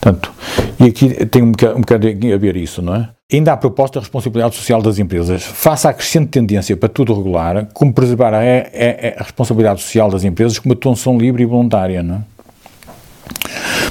[0.00, 0.32] tanto.
[0.80, 3.10] E aqui tem um bocado, um bocado a ver isso, não é?
[3.30, 5.42] Ainda há proposta de responsabilidade social das empresas.
[5.42, 10.24] Face à crescente tendência para tudo regular, como preservar a, a, a responsabilidade social das
[10.24, 12.20] empresas como atuação livre e voluntária, não é?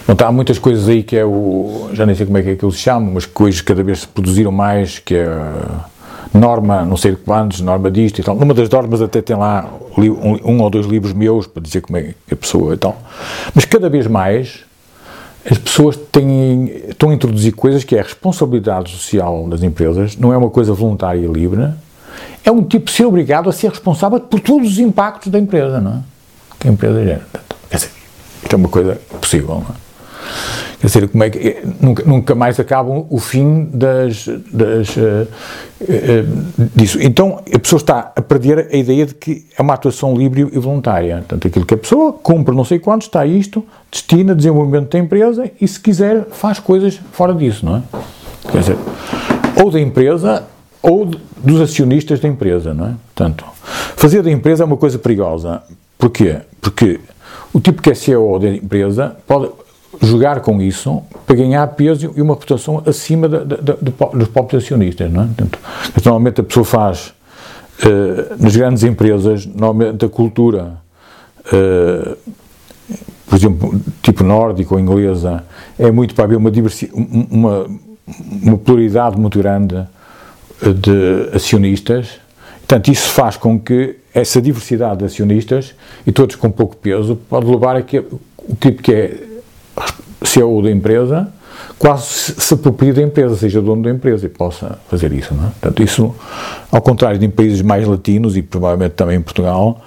[0.08, 1.90] Bom, há muitas coisas aí que é o.
[1.94, 4.02] Já nem sei como é que é que eles chamam, mas que hoje cada vez
[4.02, 5.28] se produziram mais, que é
[6.34, 8.36] norma, não sei quantos, norma disto e tal.
[8.36, 12.14] Numa das normas até tem lá um, ou dois livros meus para dizer como é
[12.28, 12.98] que a pessoa e tal.
[13.54, 14.66] Mas cada vez mais
[15.50, 20.32] as pessoas têm, estão a introduzir coisas que é a responsabilidade social das empresas, não
[20.32, 21.70] é uma coisa voluntária e livre,
[22.46, 25.82] é um tipo de ser obrigado a ser responsável por todos os impactos da empresa,
[25.82, 26.00] não é?
[26.60, 27.28] Que a empresa gera.
[27.70, 27.92] Quer dizer,
[28.42, 29.84] isto é uma coisa possível, não é?
[30.80, 35.28] Quer dizer, como é que, nunca, nunca mais acabam o fim das, das uh,
[35.82, 36.98] uh, disso.
[37.02, 40.60] Então, a pessoa está a perder a ideia de que é uma atuação livre e
[40.60, 41.18] voluntária.
[41.18, 45.50] Portanto, aquilo que a pessoa cumpre não sei quanto, está isto, destina desenvolvimento da empresa
[45.62, 47.84] e, se quiser, faz coisas fora disso, não é?
[48.52, 48.78] Quer dizer,
[49.64, 50.44] ou da empresa
[50.82, 52.94] ou dos acionistas da empresa, não é?
[53.16, 53.46] Portanto,
[53.96, 55.64] fazer da empresa é uma coisa perigosa.
[55.98, 56.42] Porquê?
[56.60, 57.00] Porque
[57.54, 59.50] o tipo que é CEO da empresa pode
[60.02, 64.64] jogar com isso para ganhar peso e uma reputação acima de, de, de, dos próprios
[64.64, 65.12] acionistas.
[65.12, 65.26] Não é?
[65.26, 65.60] Portanto,
[66.06, 67.14] normalmente a pessoa faz,
[67.80, 70.78] uh, nas grandes empresas, normalmente a cultura,
[71.48, 72.18] uh,
[73.28, 75.44] por exemplo, tipo nórdica ou inglesa,
[75.78, 76.52] é muito para haver uma,
[77.30, 77.68] uma,
[78.42, 79.76] uma pluralidade muito grande
[80.62, 82.20] de acionistas.
[82.60, 85.74] Portanto, isso faz com que essa diversidade de acionistas,
[86.06, 89.33] e todos com pouco peso, pode levar a que o tipo que é
[90.24, 91.28] CEO da empresa
[91.78, 95.34] quase se apropria da empresa, seja dono da empresa e possa fazer isso.
[95.34, 95.50] Não é?
[95.50, 96.16] Portanto, isso,
[96.72, 99.82] ao contrário de em países mais latinos e provavelmente também em Portugal,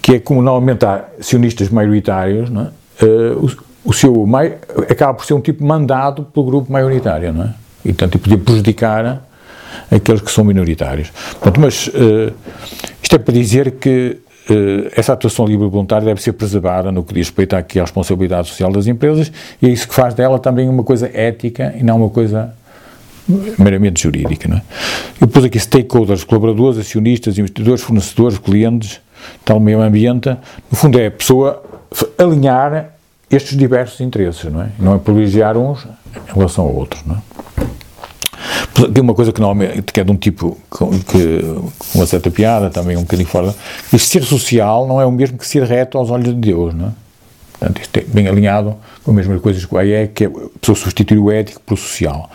[0.00, 3.04] que é como normalmente há acionistas maioritários, não é?
[3.04, 3.44] uh,
[3.84, 4.56] o, o seu mai,
[4.88, 7.54] acaba por ser um tipo mandado pelo grupo maioritário, não é?
[7.84, 9.26] E, portanto, podia prejudicar
[9.90, 11.10] aqueles que são minoritários.
[11.32, 12.32] Portanto, mas uh,
[13.02, 14.18] isto é para dizer que
[14.96, 18.48] essa atuação livre e voluntária deve ser preservada no que diz respeito aqui à responsabilidade
[18.48, 21.98] social das empresas e é isso que faz dela também uma coisa ética e não
[21.98, 22.52] uma coisa
[23.58, 24.48] meramente jurídica.
[24.48, 24.62] Não é?
[25.20, 29.00] Eu pus aqui stakeholders, colaboradores, acionistas, investidores, fornecedores, clientes,
[29.44, 30.36] tal meio ambiente.
[30.70, 31.62] No fundo é a pessoa
[32.18, 32.90] alinhar
[33.30, 34.68] estes diversos interesses, não é?
[34.78, 35.86] Não é privilegiar uns
[36.28, 37.18] em relação a outros, não é?
[38.92, 40.58] Tem uma coisa que, normalmente, que é de um tipo
[41.06, 41.42] que,
[41.78, 43.54] com uma certa piada, também um bocadinho fora.
[43.92, 46.88] Isto ser social não é o mesmo que ser reto aos olhos de Deus, não
[46.88, 46.92] é?
[47.58, 50.58] Portanto, isto é bem alinhado com as mesmas coisas que o AE, que é a
[50.60, 52.28] pessoa substituir o ético pelo social.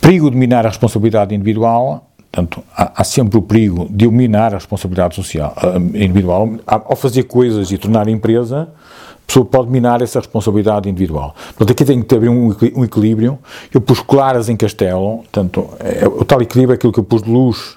[0.00, 4.56] Perigo de minar a responsabilidade individual, Portanto, há, há, sempre o perigo de eliminar a
[4.56, 5.54] responsabilidade social,
[5.94, 6.48] individual.
[6.66, 8.70] Ao fazer coisas e tornar empresa,
[9.11, 11.34] a pessoa pode minar essa responsabilidade individual.
[11.56, 13.38] Portanto, aqui tem que haver um, um equilíbrio.
[13.72, 17.22] Eu pus claras em castelo, portanto, é, o tal equilíbrio é aquilo que eu pus
[17.22, 17.76] de luz,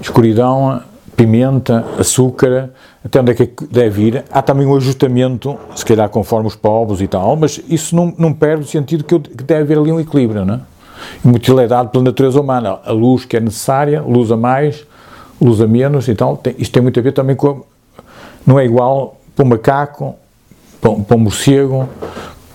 [0.00, 0.82] escuridão,
[1.16, 2.70] pimenta, açúcar,
[3.04, 4.24] até onde é que deve ir.
[4.30, 8.32] Há também um ajustamento, se calhar conforme os povos e tal, mas isso não, não
[8.32, 10.60] perde o sentido que, eu, que deve haver ali um equilíbrio, não é?
[11.62, 12.78] é dado pela natureza humana.
[12.84, 14.86] A luz que é necessária, luz a mais,
[15.40, 16.36] luz a menos e tal.
[16.36, 17.62] Tem, isto tem muito a ver também com.
[18.46, 20.14] não é igual para um macaco,
[20.80, 21.88] para um, para um morcego,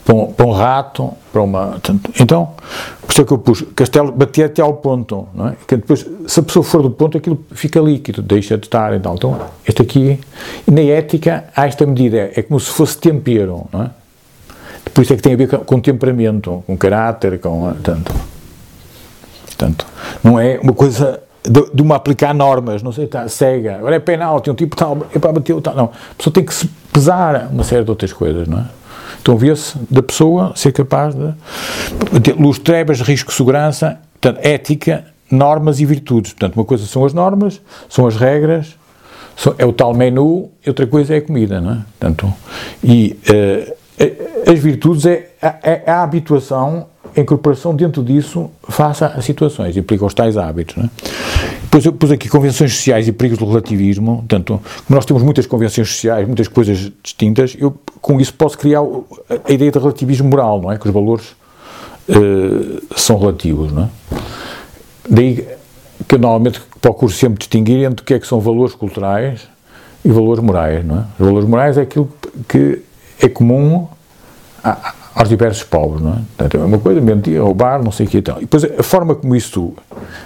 [0.05, 1.81] para um, para um, rato, para uma.
[2.19, 2.51] Então,
[3.01, 5.55] por isso é que eu pus castelo, bater até ao ponto, não é?
[5.67, 8.97] Que depois, se a pessoa for do ponto, aquilo fica líquido, deixa de estar e.
[8.97, 10.19] Então, este aqui,
[10.69, 13.89] na ética, há esta medida, é como se fosse tempero, não é?
[14.93, 17.73] Por isso é que tem a ver com, com temperamento, com caráter, com.
[17.84, 18.13] Tanto.
[19.45, 19.86] Portanto,
[20.23, 23.99] não é uma coisa de, de, uma aplicar normas, não sei, está cega, agora é
[23.99, 25.75] penal, tem um tipo tal, é para bater o tal.
[25.75, 28.65] Não, a pessoa tem que se pesar uma série de outras coisas, não é?
[29.21, 35.80] Então vê-se da pessoa ser capaz de ter luz, trevas, risco, segurança, portanto, ética, normas
[35.80, 36.34] e virtudes.
[36.34, 38.75] Portanto, uma coisa são as normas, são as regras,
[39.36, 41.77] são, é o tal menu, outra coisa é a comida, não é?
[41.99, 42.34] Portanto,
[42.84, 49.21] e uh, as virtudes é, é, é a habituação a incorporação dentro disso faça a
[49.21, 50.76] situações, implica os tais hábitos.
[50.76, 50.89] Não é?
[51.63, 55.45] Depois eu pus aqui convenções sociais e perigos do relativismo, portanto, como nós temos muitas
[55.45, 58.82] convenções sociais, muitas coisas distintas, eu com isso posso criar
[59.45, 60.78] a ideia de relativismo moral, não é?
[60.78, 61.28] Que os valores
[62.10, 63.89] uh, são relativos, não é?
[65.10, 65.47] Daí
[66.08, 69.47] que eu normalmente procuro sempre distinguir entre o que é que são valores culturais
[70.04, 71.06] e valores morais, não é?
[71.19, 72.10] Os valores morais é aquilo
[72.50, 72.82] que
[73.21, 73.88] é comum
[74.63, 76.15] a, aos diversos povos, não é?
[76.38, 78.38] Portanto, é uma coisa, mentir, roubar, não sei o que e tal.
[78.38, 79.74] E depois a forma como isso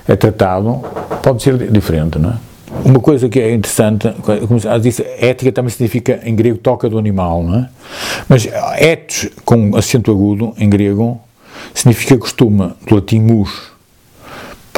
[0.08, 0.82] é tratado
[1.22, 2.38] pode ser diferente, não é?
[2.84, 4.14] Uma coisa que é interessante,
[4.48, 7.70] como se disse, ética também significa em grego toca do animal, não é?
[8.28, 11.20] Mas etos com acento agudo em grego
[11.74, 13.72] significa costume, do latim mus.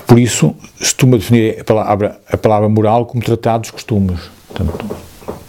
[0.06, 4.20] Por isso, se costuma definir a palavra, a palavra moral como tratado dos costumes.
[4.48, 4.96] Portanto,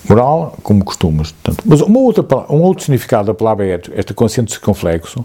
[0.09, 1.33] moral como costumes.
[1.33, 5.25] Portanto, mas uma outra, um outro significado da palavra ético, esta consciente circunflexo,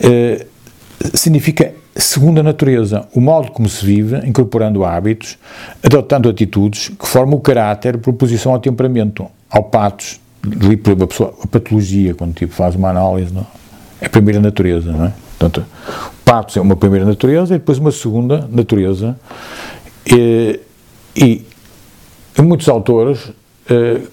[0.00, 0.46] eh,
[1.14, 5.36] significa segunda natureza, o modo como se vive, incorporando hábitos,
[5.82, 11.06] adotando atitudes que formam o caráter por oposição ao temperamento, ao patos, ali por a,
[11.06, 13.46] pessoa, a patologia, quando tipo faz uma análise, não?
[14.00, 15.12] é a primeira natureza, não é?
[15.38, 19.18] Portanto, o patos é uma primeira natureza e depois uma segunda natureza
[20.06, 20.60] e,
[21.16, 21.44] e
[22.42, 24.08] muitos autores uh,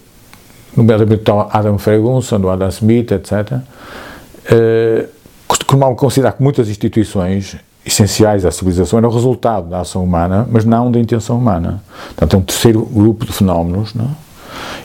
[0.75, 5.07] nomeadamente Adam Ferguson, do Adam Smith, etc., uh,
[5.47, 10.91] costumavam considerar que muitas instituições essenciais à civilização eram resultado da ação humana, mas não
[10.91, 11.83] da intenção humana.
[12.07, 13.93] Portanto, é um terceiro grupo de fenómenos.
[13.93, 14.09] Não?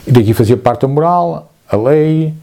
[0.05, 2.33] E daqui fazia parte a moral, a lei,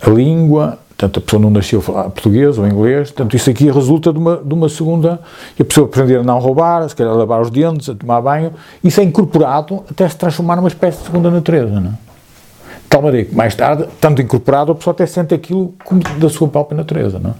[0.00, 3.10] a língua, Portanto, a pessoa não nasceu a falar português ou inglês.
[3.10, 5.20] Portanto, isso aqui resulta de uma, de uma segunda.
[5.58, 8.22] E a pessoa aprender a não roubar, se calhar a lavar os dentes, a tomar
[8.22, 8.52] banho.
[8.82, 11.78] Isso é incorporado até se transformar numa espécie de segunda natureza.
[11.78, 11.92] Não é?
[11.92, 16.30] De tal maneira que mais tarde, tanto incorporado, a pessoa até sente aquilo como da
[16.30, 17.18] sua própria natureza.
[17.18, 17.34] Não é?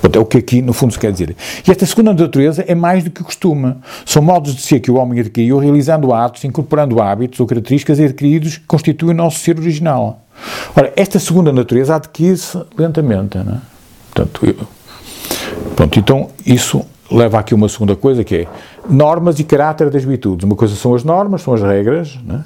[0.00, 1.36] Portanto, é o que aqui, no fundo, se quer dizer.
[1.66, 3.74] E esta segunda natureza é mais do que costume.
[4.06, 8.56] São modos de ser que o homem adquiriu realizando atos, incorporando hábitos ou características adquiridos
[8.56, 10.22] que constituem o nosso ser original.
[10.74, 13.58] Ora, esta segunda natureza adquire-se lentamente, não é?
[14.12, 14.56] Portanto, eu,
[15.76, 18.46] pronto, então isso leva aqui uma segunda coisa que é
[18.88, 20.44] normas e caráter das virtudes.
[20.44, 22.40] Uma coisa são as normas, são as regras, é?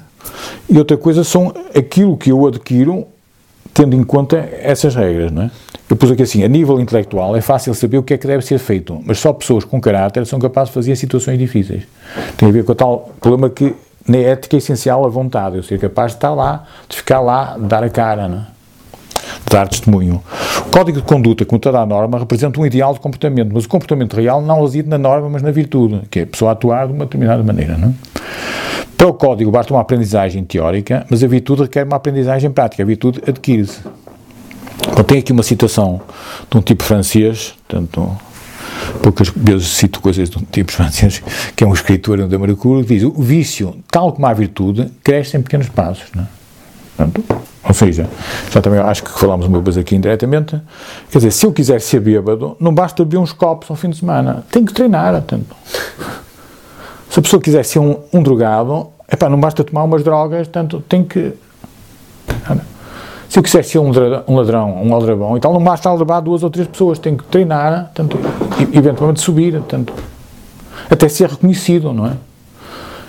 [0.69, 3.07] e outra coisa são aquilo que eu adquiro
[3.75, 5.51] tendo em conta essas regras, não é?
[5.87, 8.43] Eu pus aqui assim, a nível intelectual é fácil saber o que é que deve
[8.43, 11.83] ser feito, mas só pessoas com caráter são capazes de fazer situações difíceis.
[12.37, 13.75] Tem a ver com o tal problema que
[14.07, 17.57] na ética é essencial a vontade, eu ser capaz de estar lá, de ficar lá,
[17.59, 18.37] de dar a cara, não?
[18.39, 18.55] É?
[19.45, 20.23] de dar testemunho.
[20.59, 23.69] O código de conduta, como toda a norma, representa um ideal de comportamento, mas o
[23.69, 26.93] comportamento real não reside na norma, mas na virtude, que é a pessoa atuar de
[26.93, 27.77] uma determinada maneira.
[27.77, 27.89] Não?
[27.89, 27.93] É?
[28.97, 32.85] Para o código basta uma aprendizagem teórica, mas a virtude requer uma aprendizagem prática, a
[32.85, 33.79] virtude adquire-se.
[34.89, 36.01] Então, tem aqui uma citação
[36.49, 38.17] de um tipo francês, portanto,
[39.01, 41.21] poucas vezes cito coisas de um tipo francês,
[41.55, 45.37] que é um escritor da Maracura, que diz: o vício, tal como a virtude, cresce
[45.37, 46.05] em pequenos passos.
[46.15, 46.27] Não é?
[46.95, 47.23] Portanto,
[47.67, 48.07] ou seja,
[48.51, 50.61] já também acho que falámos uma vez aqui indiretamente,
[51.11, 53.97] quer dizer, se eu quiser ser bêbado, não basta beber uns copos ao fim de
[53.97, 55.11] semana, tenho que treinar.
[55.13, 55.55] Portanto.
[57.15, 60.83] Se a pessoa quiser ser um, um drogado, epá, não basta tomar umas drogas, portanto,
[60.89, 61.31] tem que
[63.29, 63.89] Se eu quiser ser um
[64.27, 67.89] um, ladrão, um aldrabão, então não basta aldrabar duas ou três pessoas, tenho que treinar,
[67.93, 68.19] tanto,
[68.73, 69.93] eventualmente subir, tanto,
[70.89, 72.17] até ser reconhecido, não é?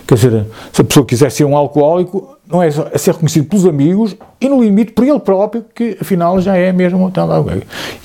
[0.07, 3.49] Quer dizer, se a pessoa quiser ser um alcoólico, não é, só, é ser reconhecido
[3.49, 7.13] pelos amigos e, no limite, por ele próprio, que afinal já é mesmo.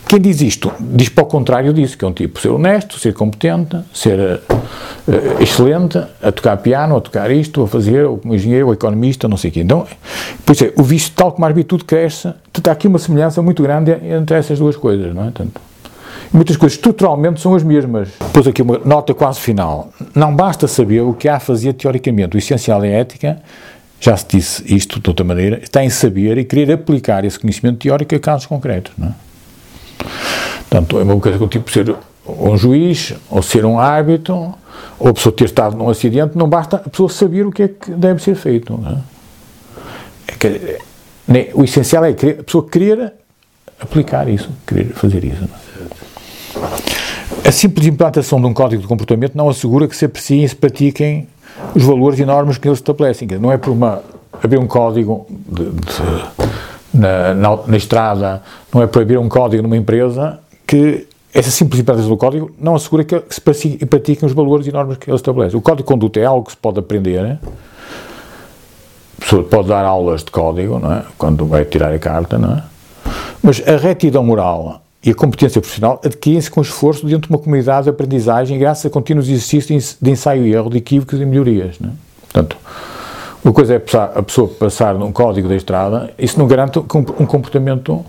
[0.07, 3.13] Quem diz isto, diz para o contrário disso, que é um tipo ser honesto, ser
[3.13, 8.67] competente, ser uh, excelente, a tocar piano, a tocar isto, a fazer, ou como engenheiro,
[8.67, 9.61] ou economista, não sei o quê.
[9.61, 9.85] Então,
[10.43, 13.91] pois é, o vício, tal como a virtude cresce, há aqui uma semelhança muito grande
[13.91, 15.31] entre essas duas coisas, não é?
[15.31, 15.61] Tanto,
[16.33, 18.09] muitas coisas estruturalmente são as mesmas.
[18.33, 19.91] Pôs aqui uma nota quase final.
[20.15, 22.35] Não basta saber o que há a fazer teoricamente.
[22.35, 23.41] O essencial é ética,
[23.99, 27.79] já se disse isto de outra maneira, está em saber e querer aplicar esse conhecimento
[27.79, 28.91] teórico a casos concretos.
[28.97, 29.13] Não é?
[30.69, 34.55] Portanto, é uma coisa que tipo ser um juiz, ou ser um árbitro,
[34.97, 37.67] ou a pessoa ter estado num acidente, não basta a pessoa saber o que é
[37.67, 38.79] que deve ser feito.
[38.87, 40.31] É?
[40.31, 40.77] É que,
[41.27, 43.13] né, o essencial é a pessoa querer
[43.79, 45.43] aplicar isso, querer fazer isso.
[47.45, 50.55] A simples implantação de um código de comportamento não assegura que se apreciem e se
[50.55, 51.27] pratiquem
[51.75, 53.27] os valores e normas que eles estabelecem.
[53.39, 54.01] Não é por uma,
[54.43, 56.51] haver um código de, de,
[56.93, 58.41] na, na, na, estrada,
[58.73, 62.75] não é por haver um código numa empresa que essa simples implantação do código não
[62.75, 63.41] assegura que, que se
[63.85, 65.57] pratiquem os valores e normas que eles estabelecem.
[65.57, 67.19] O código de conduta é algo que se pode aprender.
[67.21, 67.39] A
[69.19, 71.03] pessoa pode dar aulas de código, não é?
[71.17, 72.63] quando vai tirar a carta, não é?
[73.41, 77.85] Mas a retidão moral e a competência profissional adquirem-se com esforço dentro de uma comunidade
[77.85, 81.79] de aprendizagem graças a contínuos exercícios de ensaio e erro, de equívocos e melhorias.
[81.79, 81.89] Né?
[82.21, 82.57] Portanto,
[83.43, 83.81] uma coisa é
[84.15, 88.05] a pessoa passar num código da estrada, isso não garante um comportamento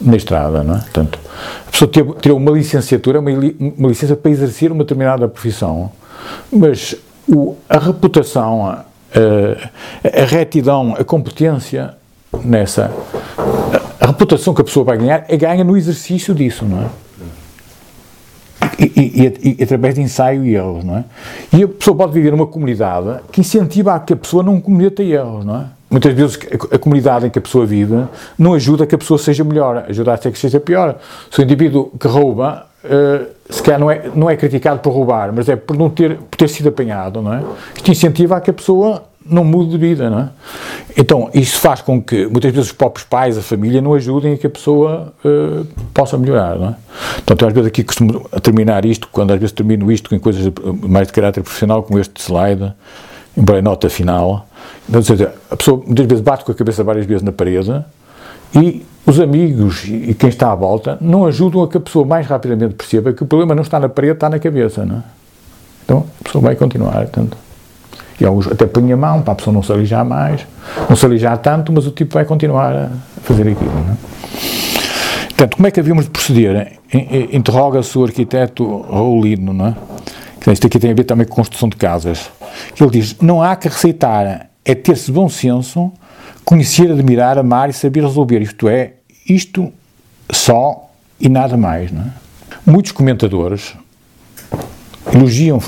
[0.00, 0.80] na estrada, não é?
[0.80, 1.18] Portanto,
[1.66, 5.90] a pessoa tirou uma licenciatura, uma, uma licença para exercer uma determinada profissão,
[6.52, 6.94] mas
[7.26, 11.94] o, a reputação, a, a, a retidão, a competência
[12.44, 12.90] nessa
[14.10, 16.86] reputação que a pessoa vai ganhar é ganha no exercício disso, não é?
[18.78, 21.04] E, e, e, através de ensaio e erros, não é?
[21.52, 25.02] E a pessoa pode viver numa comunidade que incentiva a que a pessoa não cometa
[25.02, 25.66] erros, não é?
[25.90, 26.38] Muitas vezes
[26.72, 28.04] a, comunidade em que a pessoa vive
[28.38, 30.96] não ajuda a que a pessoa seja melhor, ajuda a que seja pior.
[31.30, 35.32] Se o indivíduo que rouba, uh, se calhar não é, não é criticado por roubar,
[35.32, 37.42] mas é por não ter, por ter sido apanhado, não é?
[37.74, 40.28] Isto incentiva a que a pessoa não mude de vida, não é?
[40.96, 44.36] Então, isso faz com que, muitas vezes, os próprios pais, a família, não ajudem a
[44.36, 46.76] que a pessoa uh, possa melhorar, não é?
[47.16, 50.52] Portanto, eu às vezes aqui costumo terminar isto, quando às vezes termino isto com coisas
[50.82, 52.72] mais de caráter profissional, como este slide,
[53.36, 54.46] embora é nota final,
[54.88, 57.84] então, seja, a pessoa muitas vezes bate com a cabeça várias vezes na parede
[58.54, 62.26] e os amigos e quem está à volta não ajudam a que a pessoa mais
[62.26, 65.02] rapidamente perceba que o problema não está na parede, está na cabeça, não é?
[65.84, 67.36] Então, a pessoa vai continuar, portanto...
[68.20, 70.46] E alguns até põem a mão para a pessoa não se alijar mais,
[70.88, 72.90] não se alijar tanto, mas o tipo vai continuar a
[73.22, 73.72] fazer aquilo.
[73.72, 73.96] Não é?
[75.28, 76.72] Portanto, como é que havíamos de proceder?
[77.32, 80.52] Interroga-se o arquiteto Raulino, não é?
[80.52, 82.30] Isto aqui tem a ver também com construção de casas.
[82.78, 85.90] Ele diz: não há que receitar, é ter-se bom senso,
[86.44, 88.40] conhecer, admirar, amar e saber resolver.
[88.42, 88.94] Isto é,
[89.26, 89.72] isto
[90.30, 91.90] só e nada mais.
[91.90, 92.06] Não é?
[92.66, 93.74] Muitos comentadores,
[95.12, 95.58] elogiam,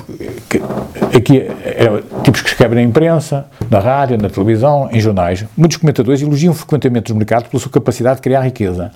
[1.17, 6.21] aqui é, tipos que escrevem na imprensa, na rádio, na televisão, em jornais, muitos comentadores
[6.21, 8.93] elogiam frequentemente os mercados pela sua capacidade de criar riqueza,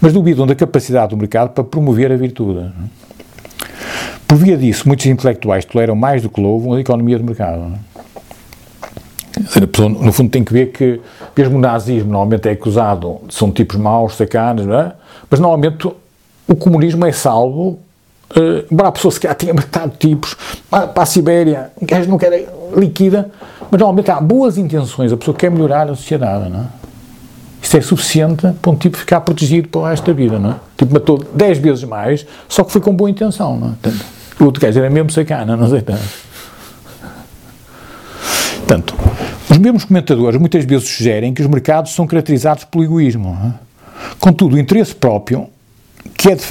[0.00, 2.70] mas duvidam da capacidade do mercado para promover a virtude.
[4.26, 7.72] Por via disso, muitos intelectuais toleram mais do que louvam a economia de mercado.
[10.02, 11.00] No fundo, tem que ver que,
[11.36, 14.92] mesmo o nazismo normalmente é acusado, são tipos maus, sacanas, é?
[15.30, 15.88] mas normalmente
[16.46, 17.78] o comunismo é salvo
[18.30, 20.36] Uh, embora a pessoa se calhar tenha matado tipos
[20.70, 23.30] para, para a Sibéria, um gajo não quer liquida,
[23.70, 26.66] mas normalmente há boas intenções, a pessoa quer melhorar a sociedade, não é?
[27.62, 30.54] Isso é suficiente para um tipo ficar protegido para da vida, não é?
[30.76, 33.90] Tipo, matou 10 vezes mais, só que foi com boa intenção, não é?
[34.40, 36.28] O outro gajo era mesmo sacana, não sei tanto.
[38.58, 38.94] Portanto,
[39.50, 43.36] os mesmos comentadores muitas vezes sugerem que os mercados são caracterizados pelo egoísmo.
[43.44, 43.52] É?
[44.18, 45.48] Contudo, o interesse próprio,
[46.16, 46.44] que é de,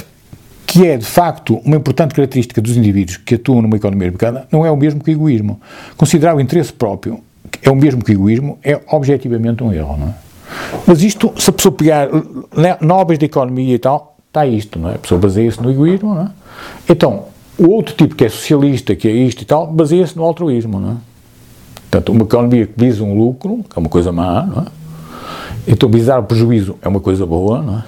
[0.68, 4.66] que é de facto uma importante característica dos indivíduos que atuam numa economia mercada, não
[4.66, 5.58] é o mesmo que o egoísmo.
[5.96, 7.20] Considerar o interesse próprio
[7.62, 10.14] é o mesmo que o egoísmo é objetivamente um erro, não é?
[10.86, 12.08] Mas isto, se a pessoa pegar
[12.82, 14.96] nobres da economia e tal, está isto, não é?
[14.96, 16.30] A pessoa baseia-se no egoísmo, não é?
[16.86, 17.24] Então,
[17.58, 20.90] o outro tipo que é socialista, que é isto e tal, baseia-se no altruísmo, não
[20.90, 20.96] é?
[21.90, 24.66] Portanto, uma economia que visa um lucro, que é uma coisa má, não é?
[25.66, 27.84] Então, visar o prejuízo é uma coisa boa, não é?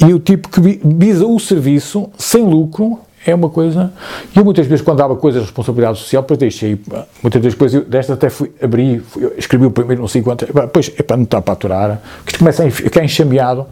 [0.00, 3.92] E o tipo que visa o serviço sem lucro é uma coisa.
[4.34, 6.80] E eu muitas vezes, quando dava coisas de responsabilidade social, depois deixei.
[7.22, 10.46] Muitas vezes, depois desta até fui abrir, fui, escrevi o primeiro, não sei quanto.
[10.46, 13.66] Depois, para não estar para aturar, que isto começa a ficar enxameado.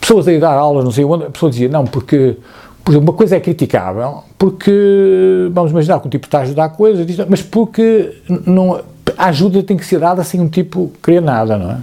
[0.00, 2.36] Pessoas a ir dar aulas, não sei onde, a pessoa dizia, não, porque.
[2.84, 6.68] Por exemplo, uma coisa é criticável, porque, vamos imaginar que um tipo está a ajudar
[6.68, 8.12] coisas, mas porque
[8.46, 8.80] não,
[9.18, 11.78] a ajuda tem que ser dada sem um tipo querer nada, não é?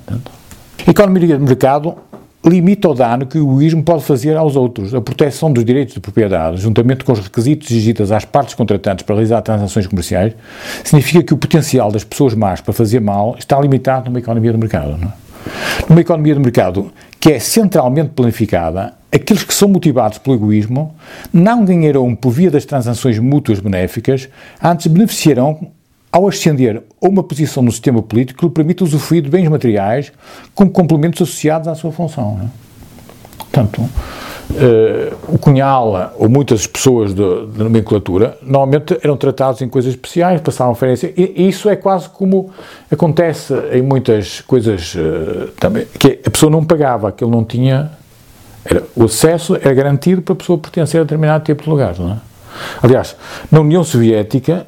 [0.87, 1.95] Economia de mercado
[2.45, 4.93] limita o dano que o egoísmo pode fazer aos outros.
[4.93, 9.15] A proteção dos direitos de propriedade, juntamente com os requisitos exigidos às partes contratantes para
[9.15, 10.33] realizar transações comerciais,
[10.83, 14.57] significa que o potencial das pessoas más para fazer mal está limitado numa economia de
[14.57, 14.97] mercado.
[14.97, 15.13] Não é?
[15.89, 20.95] Numa economia de mercado que é centralmente planificada, aqueles que são motivados pelo egoísmo
[21.31, 24.27] não ganharão por via das transações mútuas benéficas,
[24.61, 25.71] antes beneficiarão
[26.13, 30.13] ao ascender a uma posição no sistema político que lhe permite usufruir de bens materiais
[30.53, 32.37] como complementos associados à sua função.
[32.37, 32.49] Não é?
[33.39, 37.23] Portanto, uh, o Cunhal ou muitas pessoas de,
[37.55, 42.51] nomenclatura normalmente eram tratados em coisas especiais, passavam referência, e, e isso é quase como
[42.91, 47.91] acontece em muitas coisas uh, também, que a pessoa não pagava, que ele não tinha.
[48.63, 51.97] Era, o acesso era garantido para a pessoa pertencer a determinado tipo de lugar.
[51.97, 52.17] Não é?
[52.81, 53.15] Aliás,
[53.51, 54.67] na União Soviética,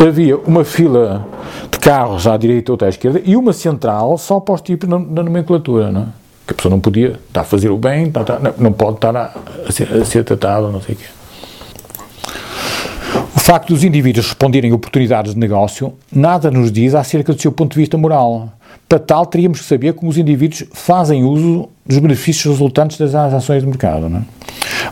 [0.00, 1.26] havia uma fila
[1.70, 4.98] de carros à direita ou à esquerda e uma central só para os tipos na,
[4.98, 6.06] na nomenclatura, não é?
[6.46, 8.12] Que a pessoa não podia estar a fazer o bem,
[8.58, 9.34] não pode estar a,
[9.68, 11.04] a, ser, ser tratado, não sei o quê.
[13.34, 17.72] O facto dos indivíduos responderem oportunidades de negócio nada nos diz acerca do seu ponto
[17.74, 18.52] de vista moral.
[18.88, 23.62] Para tal, teríamos que saber como os indivíduos fazem uso dos benefícios resultantes das ações
[23.62, 24.08] de mercado.
[24.08, 24.22] Não é?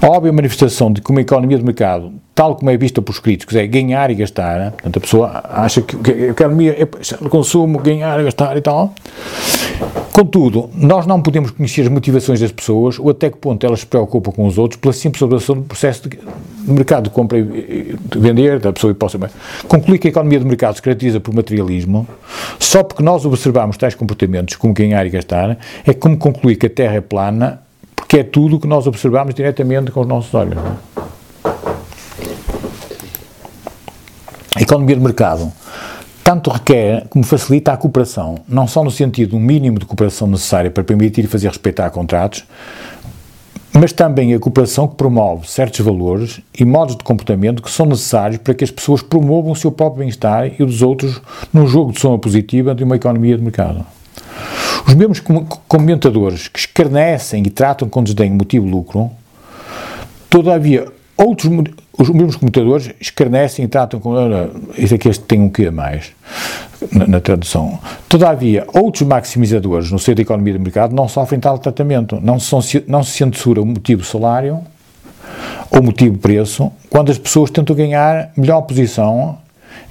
[0.00, 3.54] A óbvia manifestação de que uma economia de mercado, tal como é vista pelos críticos,
[3.56, 4.70] é ganhar e gastar, né?
[4.70, 8.94] portanto a pessoa acha que a economia é consumo, ganhar e gastar e tal.
[10.12, 13.86] Contudo, nós não podemos conhecer as motivações das pessoas ou até que ponto elas se
[13.86, 16.18] preocupam com os outros pela simples observação do processo de
[16.66, 19.18] mercado de compra e de vender da pessoa e possa
[19.66, 22.06] concluir que a economia de mercado se caracteriza por materialismo
[22.60, 26.70] só porque nós observamos tais comportamentos como ganhar e gastar é como concluir que a
[26.70, 27.63] Terra é plana
[28.14, 30.56] que é tudo o que nós observamos diretamente com os nossos olhos.
[34.54, 35.52] A economia de mercado
[36.22, 40.70] tanto requer como facilita a cooperação, não só no sentido um mínimo de cooperação necessária
[40.70, 42.44] para permitir fazer respeitar contratos,
[43.72, 48.38] mas também a cooperação que promove certos valores e modos de comportamento que são necessários
[48.38, 51.20] para que as pessoas promovam o seu próprio bem-estar e o dos outros
[51.52, 53.84] num jogo de soma positiva de uma economia de mercado.
[54.86, 55.20] Os mesmos
[55.66, 59.10] comentadores que escarnecem e tratam com desdém o motivo lucro,
[60.28, 60.86] todavia,
[61.16, 61.50] outros,
[61.98, 64.14] os mesmos comentadores escarnecem e tratam com.
[64.76, 66.12] Isso aqui este tem um quê a mais
[66.92, 67.78] na, na, tradução.
[68.08, 72.20] Todavia, outros maximizadores no seio da economia de mercado não sofrem tal tratamento.
[72.20, 74.60] Não, são, não se censura o motivo salário
[75.70, 79.38] ou motivo preço quando as pessoas tentam ganhar melhor posição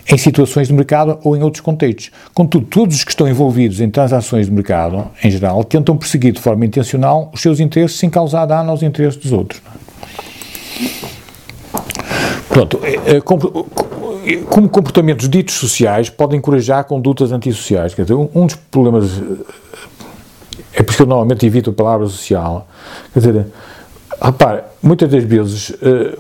[0.10, 2.12] em situações de mercado ou em outros contextos.
[2.34, 6.42] Contudo, todos os que estão envolvidos em transações de mercado, em geral, tentam perseguir de
[6.42, 9.62] forma intencional os seus interesses sem causar dano aos interesses dos outros.
[12.50, 17.94] Pronto, é, é, como comportamentos ditos sociais podem encorajar condutas antissociais.
[17.94, 19.22] Quer dizer, um dos problemas,
[20.74, 22.68] é por isso que eu normalmente evito a palavra social,
[23.14, 23.48] quer dizer,
[24.22, 26.18] repare, muitas das vezes eh,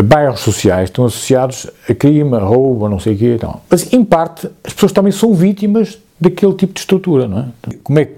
[0.00, 3.62] bairros sociais estão associados a crime, a roubo, não sei o quê e tal.
[3.68, 7.46] Mas, em parte, as pessoas também são vítimas daquele tipo de estrutura, não é?
[7.82, 8.14] Como é que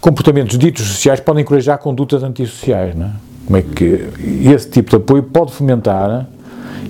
[0.00, 3.10] comportamentos ditos sociais podem encorajar condutas antissociais, não é?
[3.46, 4.08] Como é que
[4.52, 6.26] esse tipo de apoio pode fomentar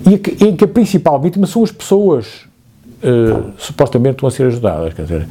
[0.09, 2.45] e que, em que a principal vítima são as pessoas
[3.03, 5.27] uh, supostamente estão a ser ajudadas, quer dizer,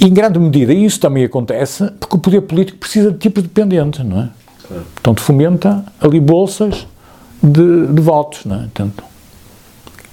[0.00, 4.22] em grande medida isso também acontece porque o poder político precisa de tipos dependentes, não
[4.22, 4.28] é?
[4.94, 6.86] Portanto, fomenta ali bolsas
[7.42, 8.58] de, de votos, não é?
[8.60, 9.04] Portanto,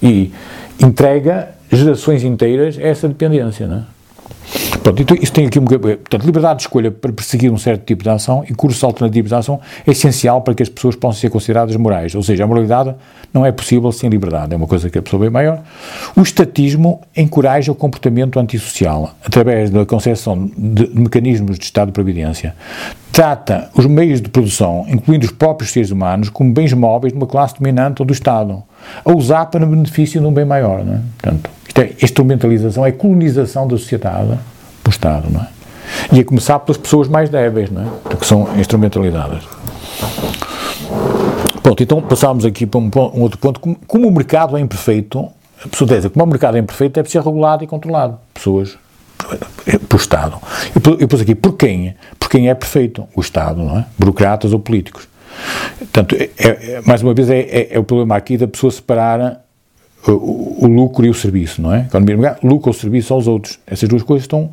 [0.01, 0.31] e
[0.81, 3.94] entrega gerações inteiras a essa dependência, não é?
[4.85, 8.03] Pronto, então isso tem aqui um portanto, liberdade de escolha para perseguir um certo tipo
[8.03, 11.31] de ação e cursos alternativos de ação é essencial para que as pessoas possam ser
[11.31, 12.93] consideradas morais, ou seja, a moralidade
[13.33, 15.63] não é possível sem liberdade, é uma coisa que a pessoa vê maior.
[16.15, 22.55] O estatismo encoraja o comportamento antissocial através da concepção de mecanismos de Estado de Previdência.
[23.11, 27.25] Trata os meios de produção, incluindo os próprios seres humanos, como bens móveis de uma
[27.25, 28.61] classe dominante ou do Estado,
[29.03, 30.85] a usar para benefício de um bem maior.
[30.85, 30.99] Não é?
[31.17, 34.37] Portanto, isto é instrumentalização, é colonização da sociedade
[34.85, 35.47] pelo Estado, não é?
[36.11, 38.15] E a começar pelas pessoas mais débeis, não é?
[38.15, 39.43] Que são instrumentalizadas.
[41.61, 43.59] Pronto, então passámos aqui para um, um outro ponto.
[43.59, 45.27] Como, como, o mercado é imperfeito,
[45.63, 48.19] a pessoa diz, como o mercado é imperfeito, deve ser regulado e controlado.
[48.33, 48.77] Pessoas,
[49.65, 50.37] pelo Estado.
[50.75, 51.95] E depois aqui, por quem?
[52.19, 53.07] Por quem é perfeito?
[53.15, 53.85] O Estado, não é?
[53.97, 55.07] Burocratas ou políticos.
[55.79, 59.41] Portanto, é, é, mais uma vez, é, é, é, o problema aqui da pessoa separar
[60.07, 61.81] o, o, o lucro e o serviço, não é?
[61.81, 63.59] Economia lucro ou serviço aos outros.
[63.65, 64.51] Essas duas coisas estão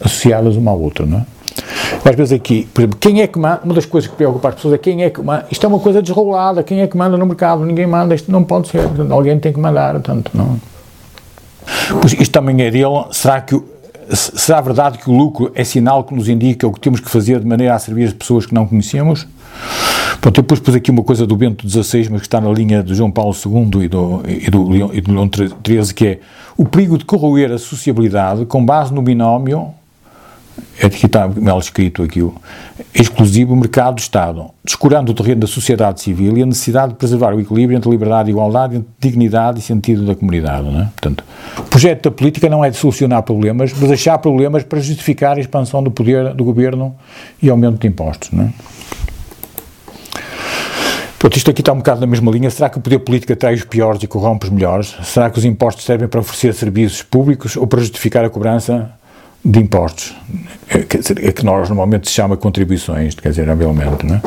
[0.00, 1.24] associadas uma à outra, não é?
[2.04, 4.54] Às vezes aqui, por exemplo, quem é que manda, uma das coisas que preocupa as
[4.54, 7.16] pessoas é quem é que manda, isto é uma coisa desregulada, quem é que manda
[7.16, 10.58] no mercado, ninguém manda, isto não pode ser, alguém tem que mandar, tanto não.
[12.00, 13.60] Pois isto também é dele, será que
[14.12, 17.38] será verdade que o lucro é sinal que nos indica o que temos que fazer
[17.38, 19.26] de maneira a servir as pessoas que não conhecemos?
[20.20, 22.82] Pronto, eu depois pus aqui uma coisa do Bento XVI, mas que está na linha
[22.82, 26.18] de João Paulo II e do, e do, Leão, e do Leão XIII, que é
[26.56, 29.72] o perigo de corroer a sociabilidade com base no binómio
[30.82, 32.34] aqui está mal escrito aquilo,
[32.94, 37.34] exclusivo mercado do Estado, descurando o terreno da sociedade civil e a necessidade de preservar
[37.34, 40.70] o equilíbrio entre liberdade e igualdade, entre dignidade e sentido da comunidade.
[40.70, 40.84] Não é?
[40.84, 41.24] Portanto,
[41.58, 45.40] o projeto da política não é de solucionar problemas, mas achar problemas para justificar a
[45.40, 46.94] expansão do poder do governo
[47.42, 48.30] e aumento de impostos.
[48.30, 48.52] Não é?
[51.18, 52.48] Pronto, isto aqui está um bocado na mesma linha.
[52.48, 54.96] Será que o poder político atrai os piores e corrompe os melhores?
[55.02, 58.90] Será que os impostos servem para oferecer serviços públicos ou para justificar a cobrança
[59.44, 60.14] de impostos,
[60.68, 64.22] é, quer dizer, é que nós normalmente se chama contribuições, quer dizer, obviamente, não é?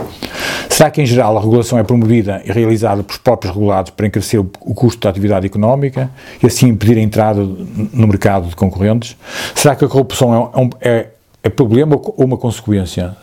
[0.70, 4.40] Será que em geral a regulação é promovida e realizada pelos próprios regulados para encarecer
[4.40, 6.10] o, custo da atividade económica
[6.42, 9.16] e assim impedir a entrada no mercado de concorrentes?
[9.54, 11.08] Será que a corrupção é, um, é,
[11.44, 13.16] é problema ou uma consequência?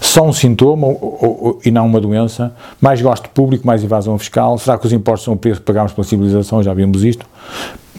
[0.00, 2.54] Só um sintoma ou, ou, e não uma doença?
[2.80, 4.56] Mais gasto público, mais evasão fiscal?
[4.58, 6.62] Será que os impostos são o preço que pagamos pela civilização?
[6.62, 7.26] Já vimos isto.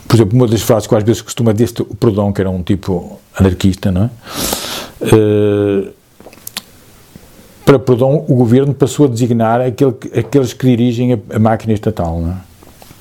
[0.08, 2.62] Por exemplo, uma das frases que às vezes costuma deste, o Proudhon, que era um
[2.62, 4.10] tipo anarquista, não é?
[5.01, 5.89] Uh,
[7.66, 12.20] para Proudhon, o governo passou a designar aquele, aqueles que dirigem a, a máquina estatal,
[12.20, 12.36] não é?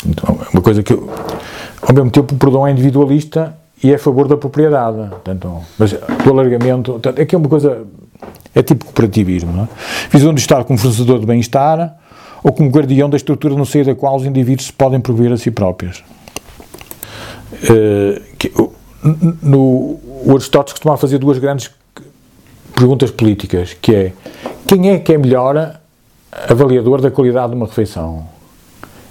[0.06, 3.98] Então, é uma coisa que, ao mesmo tempo, o Proudhon é individualista e é a
[3.98, 7.82] favor da propriedade, portanto, mas do alargamento, portanto, é que é uma coisa,
[8.54, 9.68] é tipo cooperativismo, não é?
[10.10, 11.96] Visão do Estado como fornecedor de bem-estar
[12.42, 15.36] ou como guardião da estrutura no seio da qual os indivíduos se podem prover a
[15.36, 16.02] si próprios.
[17.64, 18.52] Uh, que,
[19.42, 21.70] no, o Aristóteles costumava fazer duas grandes
[22.74, 24.12] perguntas políticas, que é
[24.66, 25.80] quem é que é melhor
[26.48, 28.26] avaliador da qualidade de uma refeição?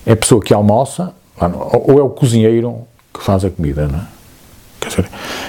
[0.05, 2.81] É a pessoa que almoça ou é o cozinheiro
[3.13, 4.13] que faz a comida, não é?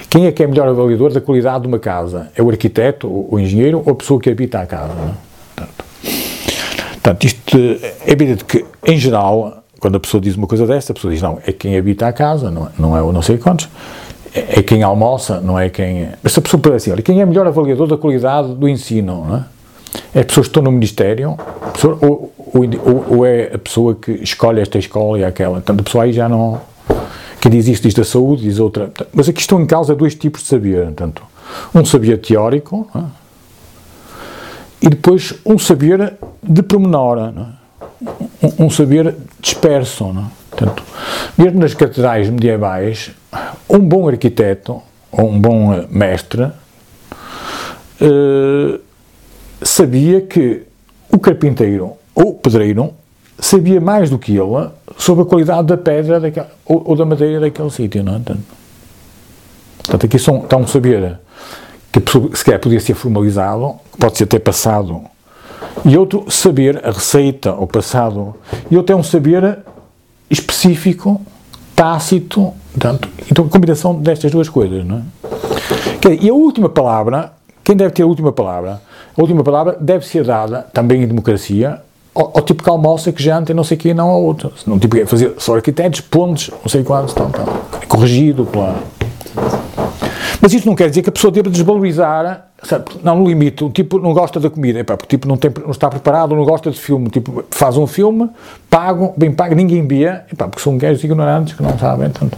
[0.09, 2.31] Quem é que é melhor avaliador da qualidade de uma casa?
[2.37, 4.93] É o arquiteto, o engenheiro ou a pessoa que habita a casa?
[4.93, 5.15] É?
[5.57, 5.85] Portanto,
[6.93, 7.59] portanto, isto
[8.07, 11.21] é evidente que, em geral, quando a pessoa diz uma coisa desta, a pessoa diz,
[11.21, 13.69] não, é quem habita a casa, não é, não é o não sei quantos
[14.35, 16.09] é, quem almoça, não é quem.
[16.23, 19.27] Mas se a pessoa puder assim, olha, quem é melhor avaliador da qualidade do ensino,
[19.27, 19.45] não é?
[20.15, 21.37] É as pessoas que estão no Ministério,
[21.75, 25.57] pessoa, ou, ou, ou, é a pessoa que escolhe esta escola e aquela.
[25.57, 26.63] Portanto, a pessoa aí já não.
[27.43, 28.91] Quem diz isto diz da saúde, diz outra.
[29.13, 30.85] Mas aqui estão em causa dois tipos de saber.
[30.87, 31.23] Portanto,
[31.75, 33.03] um saber teórico é?
[34.81, 37.33] e depois um saber de pormenor, é?
[38.43, 40.13] Um, um saber disperso.
[40.13, 40.25] Não é?
[40.51, 40.83] Portanto,
[41.37, 43.11] mesmo nas catedrais medievais,
[43.69, 44.81] um bom arquiteto
[45.11, 46.51] ou um bom mestre
[48.01, 48.81] eh,
[49.63, 50.63] sabia que
[51.11, 52.93] o carpinteiro ou o pedreiro
[53.39, 57.41] sabia mais do que ele sobre a qualidade da pedra daquela, ou, ou, da madeira
[57.41, 58.21] daquele sítio, não é?
[59.79, 61.19] Portanto, aqui são, está um saber
[61.93, 65.03] que se calhar podia ser formalizado, pode ser até passado,
[65.85, 68.35] e outro saber a receita, o passado,
[68.71, 69.59] e outro é um saber
[70.31, 71.21] específico,
[71.75, 75.03] tácito, portanto, então a combinação destas duas coisas, não é?
[76.21, 78.81] E a última palavra, quem deve ter a última palavra?
[79.17, 81.81] A última palavra deve ser dada, também em democracia,
[82.15, 84.53] ao, ao tipo que almoça, que janta e não sei o que, não ao outro.
[84.67, 87.47] Não tipo fazer só arquitetos, pontos, não sei quantos, tal, tal.
[87.81, 88.77] É corrigido pela...
[90.45, 93.71] Mas isso não quer dizer que a pessoa deva desvalorizar Sabe, não, no limite, o
[93.71, 96.71] tipo não gosta da comida, epá, porque tipo não, tem, não está preparado, não gosta
[96.71, 98.29] de filme, tipo, faz um filme,
[98.69, 102.37] pago, bem pago, ninguém via, epá, porque são gajos ignorantes que não sabem tanto.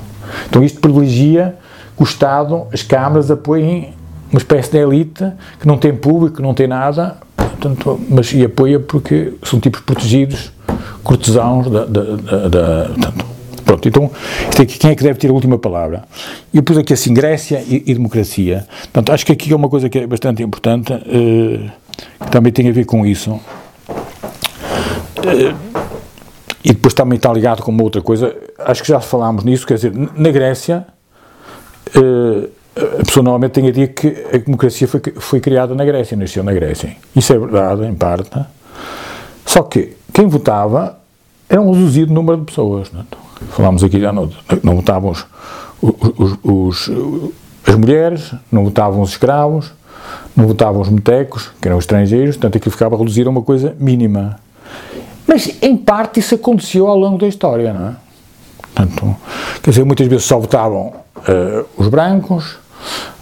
[0.49, 1.57] Então isto privilegia
[1.97, 3.93] o Estado, as câmaras apoiem
[4.31, 8.45] uma espécie de elite que não tem público, que não tem nada, portanto, mas e
[8.45, 10.53] apoia porque são tipos protegidos,
[11.03, 13.36] cortesãos da, da, da, da
[13.67, 14.09] Pronto, então,
[14.63, 16.05] aqui, quem é que deve ter a última palavra?
[16.55, 18.65] Eu pus aqui assim, Grécia e, e democracia.
[18.85, 21.71] Portanto, acho que aqui é uma coisa que é bastante importante, uh,
[22.25, 23.33] que também tem a ver com isso.
[23.33, 23.43] Uh,
[26.65, 29.75] e depois também está ligado com uma outra coisa, acho que já falámos nisso, quer
[29.75, 30.87] dizer, na Grécia,
[31.97, 32.49] uh,
[33.01, 36.45] a pessoa normalmente tem a dizer que a democracia foi, foi criada na Grécia, nasceu
[36.45, 36.97] na Grécia.
[37.17, 38.31] Isso é verdade, em parte.
[39.45, 41.01] Só que quem votava
[41.49, 42.93] era um reduzido número de pessoas.
[42.93, 43.26] Não é?
[43.51, 44.31] Falámos aqui já, não,
[44.63, 45.27] votavam os,
[45.83, 46.91] os, os,
[47.67, 49.73] as mulheres, não votavam os escravos,
[50.35, 54.39] não votavam os metecos, que eram estrangeiros, portanto aquilo ficava reduzido a uma coisa mínima.
[55.27, 57.97] Mas, em parte, isso aconteceu ao longo da história, não é?
[58.75, 59.17] Portanto,
[59.63, 62.59] quer dizer, muitas vezes só votavam uh, os brancos,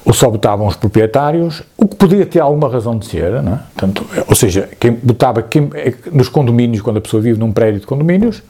[0.05, 3.61] ou só votavam os proprietários, o que poderia ter alguma razão de ser, não é?
[3.75, 7.81] Portanto, ou seja, quem votava quem, é nos condomínios, quando a pessoa vive num prédio
[7.81, 8.43] de condomínios,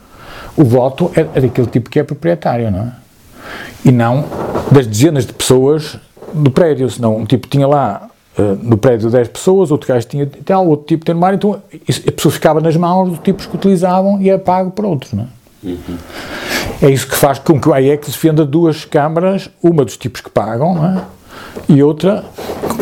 [0.57, 2.93] o voto é, é daquele tipo que é proprietário, não é?
[3.85, 4.25] E não
[4.71, 5.99] das dezenas de pessoas
[6.33, 10.29] do prédio, senão um tipo tinha lá uh, no prédio 10 pessoas, outro gajo tinha
[10.45, 13.55] tal, outro tipo tem no mar, então a pessoa ficava nas mãos dos tipos que
[13.55, 15.27] utilizavam e é pago por outros, não é?
[15.63, 15.99] Uhum.
[16.83, 20.31] É isso que faz com que o AEC defenda duas câmaras, uma dos tipos que
[20.31, 21.03] pagam, não é?
[21.69, 22.25] e outra,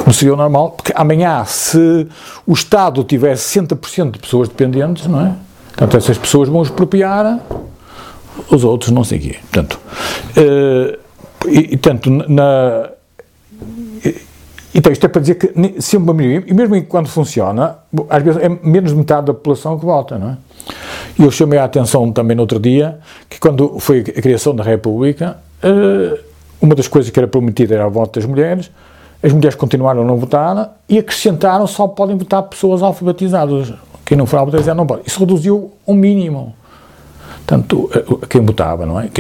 [0.03, 2.07] como seria o normal, porque amanhã, se
[2.47, 5.35] o Estado tiver 60% de pessoas dependentes, não é?
[5.69, 7.41] Portanto, essas pessoas vão expropriar
[8.51, 9.37] os outros, não sei o quê.
[9.41, 9.81] Portanto,
[10.37, 10.99] uh,
[11.49, 12.91] e, tanto na.
[14.75, 17.77] Então, isto é para dizer que sempre uma minoria, e mesmo quando funciona,
[18.09, 20.37] às vezes é menos de metade da população que vota, não é?
[21.19, 24.65] E eu chamei a atenção também no outro dia que quando foi a criação da
[24.65, 26.19] República, uh,
[26.61, 28.71] uma das coisas que era prometida era o voto das mulheres,
[29.23, 33.73] as mulheres continuaram a não votar e acrescentaram só podem votar pessoas alfabetizadas.
[34.07, 35.03] Quem não for alfabetizado não pode.
[35.07, 36.55] Isso reduziu um mínimo.
[37.47, 39.11] Tanto eh, quem votava, não é?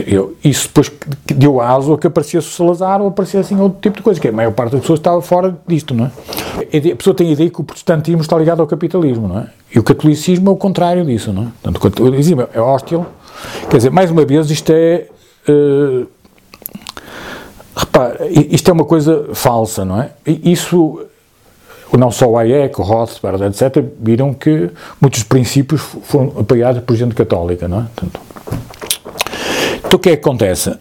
[0.44, 0.90] Isso depois
[1.26, 4.32] deu aso a que aparecesse o Salazar ou aparecesse outro tipo de coisa, que a
[4.32, 6.10] maior parte das pessoas estava fora disto, não é?
[6.92, 9.46] A pessoa tem a ideia que o protestantismo está ligado ao capitalismo, não é?
[9.74, 11.46] E o catolicismo é o contrário disso, não é?
[11.46, 13.06] Portanto, o catolicismo é hostil.
[13.68, 15.06] Quer dizer, mais uma vez, isto é.
[15.48, 16.06] Uh,
[18.50, 20.10] isto é uma coisa falsa, não é?
[20.26, 21.00] Isso,
[21.98, 24.70] não só o Hayek, o Rothbard, etc., viram que
[25.00, 27.82] muitos princípios foram apoiados por gente católica, não é?
[27.82, 28.20] Portanto,
[29.78, 30.74] então o que é que acontece?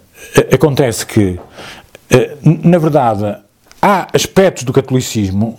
[0.54, 1.40] Acontece que,
[2.10, 3.36] eh, na verdade,
[3.82, 5.58] há aspectos do catolicismo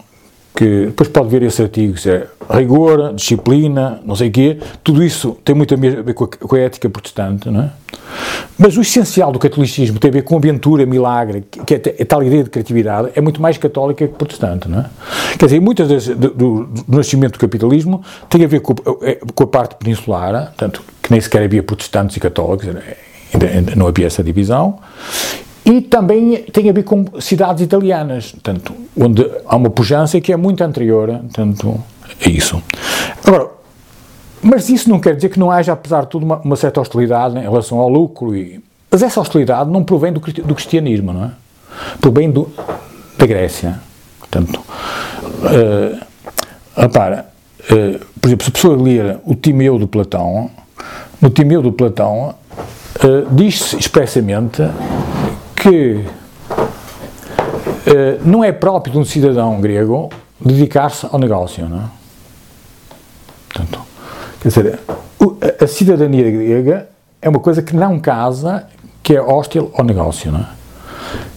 [0.55, 5.37] que depois pode ver esse artigo, é rigor, disciplina, não sei o quê, tudo isso
[5.45, 7.71] tem muito a ver com a, com a, ética protestante, não é?
[8.59, 12.23] Mas o essencial do catolicismo tem a ver com aventura, milagre, que é, é tal
[12.23, 14.91] ideia de criatividade, é muito mais católica que protestante, não é?
[15.39, 19.19] Quer dizer, muitas das, do, do, do, nascimento do capitalismo tem a ver com, é,
[19.35, 24.07] com a parte peninsular, tanto que nem sequer havia protestantes e católicos, ainda não havia
[24.07, 24.79] essa divisão,
[25.65, 30.37] e também tem a ver com cidades italianas, tanto, onde há uma pujança que é
[30.37, 31.83] muito anterior tanto,
[32.25, 32.61] a isso.
[33.25, 33.49] Agora,
[34.43, 37.39] mas isso não quer dizer que não haja, apesar de tudo, uma, uma certa hostilidade
[37.39, 38.35] em relação ao lucro.
[38.35, 38.61] E,
[38.91, 41.31] mas essa hostilidade não provém do, do cristianismo, não é?
[42.01, 42.51] Provém do,
[43.17, 43.81] da Grécia.
[44.19, 46.05] Portanto, uh,
[46.77, 47.27] repara,
[47.71, 50.51] uh, por exemplo, se a pessoa ler o Timeu do Platão,
[51.21, 52.35] no Timeu do Platão,
[52.97, 54.63] uh, diz-se expressamente
[55.63, 56.05] que
[56.51, 60.11] uh, não é próprio de um cidadão grego
[60.41, 61.85] dedicar-se ao negócio, não é?
[63.49, 63.81] Portanto,
[64.41, 64.81] quer dizer,
[65.61, 66.89] a, cidadania grega
[67.21, 68.67] é uma coisa que não casa,
[69.03, 70.47] que é hostil ao negócio, não é?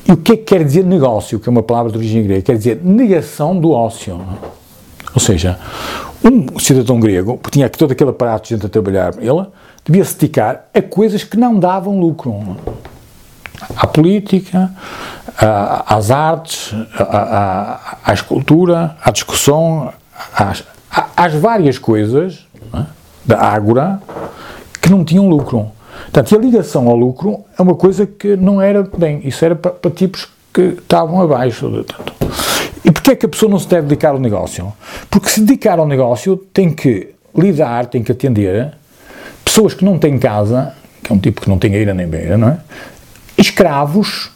[0.07, 2.41] E o que é que quer dizer negócio, que é uma palavra de origem grega?
[2.41, 4.15] Quer dizer negação do ócio.
[4.15, 4.47] É?
[5.13, 5.59] Ou seja,
[6.23, 9.45] um cidadão grego, que tinha todo aquele aparato de gente a trabalhar, ele
[9.83, 12.31] devia se dedicar a coisas que não davam lucro.
[12.31, 12.94] Não é?
[13.75, 14.71] À política,
[15.37, 19.91] à, às artes, à, à, à, escultura, à discussão,
[20.33, 20.63] às,
[21.15, 22.83] às várias coisas é?
[23.25, 24.01] da ágora
[24.81, 25.71] que não tinham lucro.
[26.03, 29.71] Portanto, a ligação ao lucro é uma coisa que não era bem, isso era para,
[29.71, 31.69] para tipos que estavam abaixo.
[31.69, 32.13] Portanto.
[32.83, 34.71] E porquê é que a pessoa não se deve dedicar ao negócio?
[35.09, 38.71] Porque se dedicar ao negócio tem que lidar, tem que atender
[39.43, 42.37] pessoas que não têm casa, que é um tipo que não tem eira nem beira,
[42.37, 42.57] não é?
[43.37, 44.31] Escravos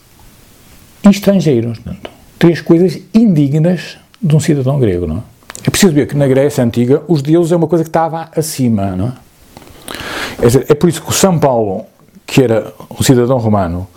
[1.06, 1.80] e estrangeiros.
[1.80, 5.08] Portanto, três coisas indignas de um cidadão grego.
[5.08, 5.22] Não é?
[5.66, 8.95] é preciso ver que na Grécia Antiga os deuses é uma coisa que estava acima.
[8.95, 10.45] Não é?
[10.45, 11.86] Dizer, é por isso que o São Paulo,
[12.26, 13.88] que era um cidadão romano,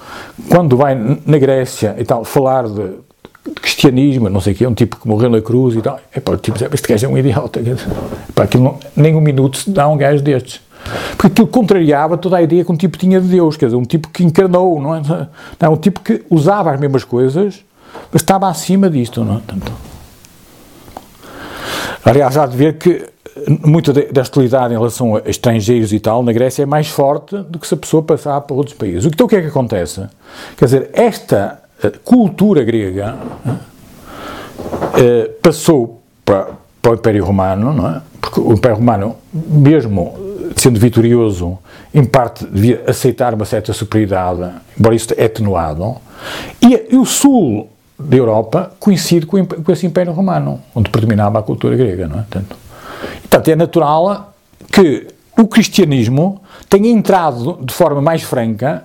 [0.48, 2.88] quando vai na Grécia e tal, falar de,
[3.46, 6.18] de cristianismo, não sei o quê, um tipo que morreu na cruz e tal, é
[6.18, 7.60] para tipo, este gajo é um idiota.
[8.34, 10.60] Para aquilo não, nem um minuto se dá um gajo destes.
[11.16, 13.84] Porque aquilo contrariava toda a ideia que um tipo tinha de Deus, quer dizer, um
[13.84, 15.02] tipo que encarnou, não é?
[15.60, 17.64] Não, um tipo que usava as mesmas coisas,
[18.12, 19.40] mas estava acima disto, não é?
[22.04, 23.12] Aliás, há de ver que
[23.64, 27.58] muita da hostilidade em relação a estrangeiros e tal, na Grécia é mais forte do
[27.58, 29.06] que se a pessoa passar para outros países.
[29.06, 30.06] Então o que é que acontece?
[30.56, 33.16] Quer dizer, esta eh, cultura grega
[34.94, 36.48] eh, passou para,
[36.82, 38.02] para o Império Romano, não é?
[38.20, 40.14] Porque o Império Romano, mesmo
[40.56, 41.58] sendo vitorioso,
[41.94, 45.96] em parte devia aceitar uma certa superioridade, embora isso é atenuado,
[46.60, 47.68] e, e o sul
[47.98, 52.22] da Europa coincide com, com esse Império Romano, onde predominava a cultura grega, não é?
[52.22, 52.56] Portanto,
[53.22, 54.34] portanto, é natural
[54.70, 55.06] que
[55.38, 58.84] o cristianismo tenha entrado de forma mais franca,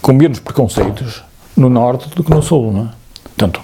[0.00, 1.22] com menos preconceitos,
[1.56, 2.88] no norte do que no sul, não é?
[3.36, 3.60] Portanto,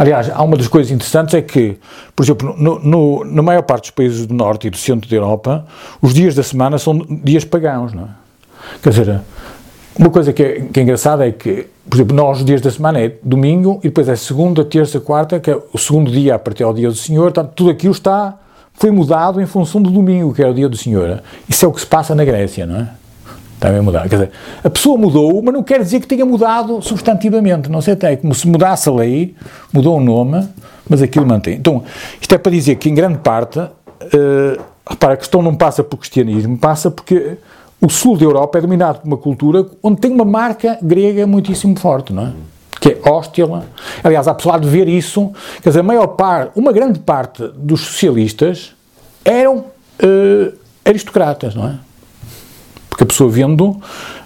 [0.00, 1.76] aliás, há uma das coisas interessantes é que,
[2.16, 5.14] por exemplo, no, no, na maior parte dos países do norte e do centro da
[5.14, 5.66] Europa,
[6.00, 8.08] os dias da semana são dias pagãos, não é?
[8.82, 9.20] Quer dizer,
[9.98, 12.70] uma coisa que é, que é engraçada é que, por exemplo, nós os dias da
[12.70, 16.38] semana é domingo e depois é segunda, terça, quarta, que é o segundo dia a
[16.38, 18.38] partir ao dia do Senhor, portanto, tudo aquilo está,
[18.72, 21.22] foi mudado em função do domingo, que é o dia do Senhor.
[21.46, 22.88] Isso é o que se passa na Grécia, não é?
[23.60, 24.08] Está bem mudar.
[24.08, 24.30] Quer dizer,
[24.64, 27.70] a pessoa mudou, mas não quer dizer que tenha mudado substantivamente.
[27.70, 29.34] Não sei até como se mudasse a lei,
[29.70, 30.48] mudou o nome,
[30.88, 31.56] mas aquilo mantém.
[31.56, 31.84] Então,
[32.18, 35.98] isto é para dizer que, em grande parte, uh, repara, a questão não passa por
[35.98, 37.36] cristianismo, passa porque
[37.78, 41.78] o sul da Europa é dominado por uma cultura onde tem uma marca grega muitíssimo
[41.78, 42.32] forte, não é?
[42.80, 43.62] Que é hostil.
[44.02, 45.32] Aliás, pessoal de ver isso,
[45.62, 48.74] quer dizer, a maior parte, uma grande parte dos socialistas
[49.22, 50.52] eram uh,
[50.82, 51.89] aristocratas, não é?
[53.00, 53.80] Porque a pessoa vendo,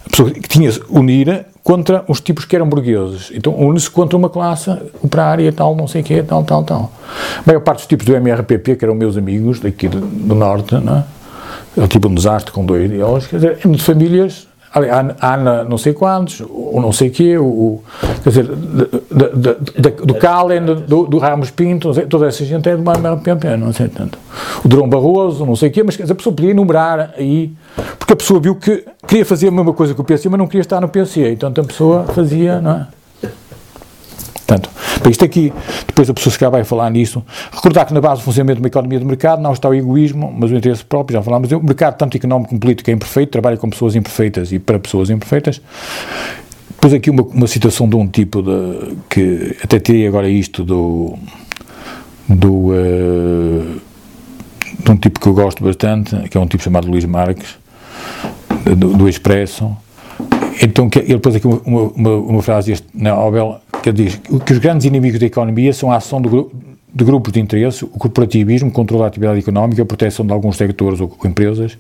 [0.05, 3.31] a pessoa que tinha se unir contra os tipos que eram burgueses.
[3.33, 4.69] Então une-se contra uma classe
[5.01, 6.93] operária, tal, não sei o quê, tal, tal, tal.
[7.39, 10.75] A maior parte dos tipos do MRPP, que eram meus amigos daqui do, do Norte,
[10.75, 11.05] não é?
[11.77, 15.93] Eu tive um desastre com dois deles, quer dizer, de famílias há, há não sei
[15.93, 17.81] quantos, ou não sei o quê, o,
[18.23, 18.47] quer dizer,
[20.05, 23.89] do Calen, do, do, Ramos Pinto, sei, toda essa gente é do MRPP, não sei
[23.89, 24.19] tanto.
[24.65, 27.53] O Drão Barroso, não sei o quê, mas a pessoa podia enumerar aí,
[27.99, 30.47] porque a pessoa viu que queria fazer a mesma coisa que o PC, mas não
[30.47, 32.87] queria estar no PC, então a pessoa fazia, não é?
[34.47, 34.71] Portanto,
[35.11, 35.53] isto aqui,
[35.87, 37.25] depois a pessoa se calhar vai falar nisso.
[37.51, 40.33] Recordar que na base do funcionamento de uma economia de mercado não está o egoísmo,
[40.37, 41.51] mas o interesse próprio, já falámos.
[41.51, 45.09] O mercado, tanto económico como político, é imperfeito, trabalha com pessoas imperfeitas e para pessoas
[45.09, 45.61] imperfeitas.
[46.71, 51.15] Depois aqui uma, uma situação de um tipo de, que até tirei agora isto do,
[52.29, 53.81] do uh,
[54.79, 57.57] de um tipo que eu gosto bastante, que é um tipo chamado Luís Marques,
[58.77, 59.75] do, do Expresso.
[60.61, 64.59] Então, que, ele pôs aqui uma, uma, uma frase deste Nobel que diz que os
[64.59, 68.73] grandes inimigos da economia são a ação de, de grupos de interesse, o corporativismo, o
[68.73, 71.77] controle da atividade económica, a proteção de alguns sectores ou, ou empresas.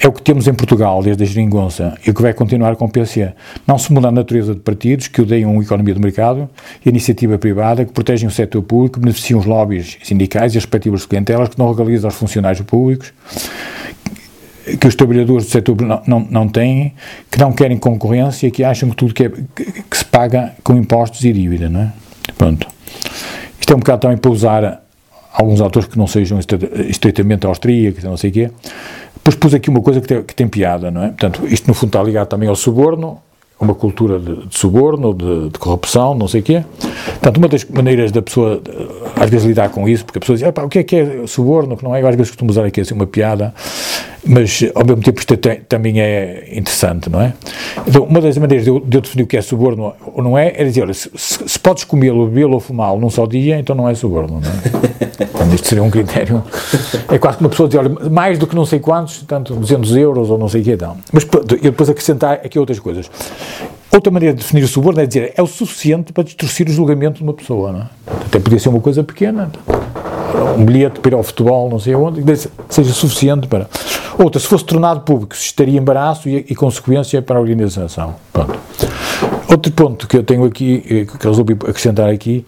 [0.00, 2.86] É o que temos em Portugal desde a geringonça e o que vai continuar com
[2.86, 3.32] o PC.
[3.66, 6.48] Não se muda a natureza de partidos que odeiam a economia de mercado
[6.82, 10.58] e a iniciativa privada, que protegem o setor público, que beneficiam os lobbies sindicais e
[10.58, 13.12] as respectivas clientelas, que não legalizam os funcionários públicos,
[14.80, 16.92] que os trabalhadores do setor não, não, não têm,
[17.30, 20.76] que não querem concorrência, que acham que tudo que, é, que, que, se paga com
[20.76, 21.92] impostos e dívida, não é?
[22.36, 22.66] Pronto.
[23.60, 24.82] Isto é um bocado também para usar
[25.32, 26.38] alguns autores que não sejam
[26.88, 28.50] estritamente austríacos, não sei o quê.
[29.14, 31.08] Depois pus aqui uma coisa que tem, que tem piada, não é?
[31.08, 33.20] Portanto, isto no fundo está ligado também ao suborno,
[33.58, 36.64] uma cultura de, de suborno, de, de, corrupção, não sei o quê.
[37.06, 38.60] Portanto, uma das maneiras da pessoa,
[39.18, 41.76] às vezes, lidar com isso, porque a pessoa diz, o que é que é suborno,
[41.76, 42.02] que não é?
[42.02, 43.54] Eu às vezes costumo usar aqui assim uma piada,
[44.26, 47.32] mas ao mesmo tempo isto tem, também é interessante, não é?
[47.86, 50.36] Então, uma das maneiras de eu, de eu, definir o que é suborno ou não
[50.36, 53.74] é, é dizer, olha, se, se podes comê-lo, bebê-lo ou fumá-lo num só dia, então
[53.74, 54.96] não é suborno, não é?
[55.24, 56.42] Então, isto seria um critério.
[57.08, 59.96] É quase que uma pessoa diz, olha, mais do que não sei quantos, tanto 200
[59.96, 60.96] euros ou não sei o que, então.
[61.12, 63.10] Mas eu depois acrescentar aqui outras coisas.
[63.92, 67.18] Outra maneira de definir o suborno é dizer, é o suficiente para distorcer o julgamento
[67.18, 67.86] de uma pessoa, não é?
[68.26, 69.50] Até podia ser uma coisa pequena,
[70.56, 72.22] um bilhete para ir ao futebol, não sei onde,
[72.68, 73.68] seja suficiente para.
[74.18, 78.14] Outra, se fosse tornado público, estaria embaraço e, e consequência para a organização.
[78.32, 78.58] Pronto.
[79.48, 82.44] Outro ponto que eu tenho aqui, eh, que resolvi acrescentar aqui,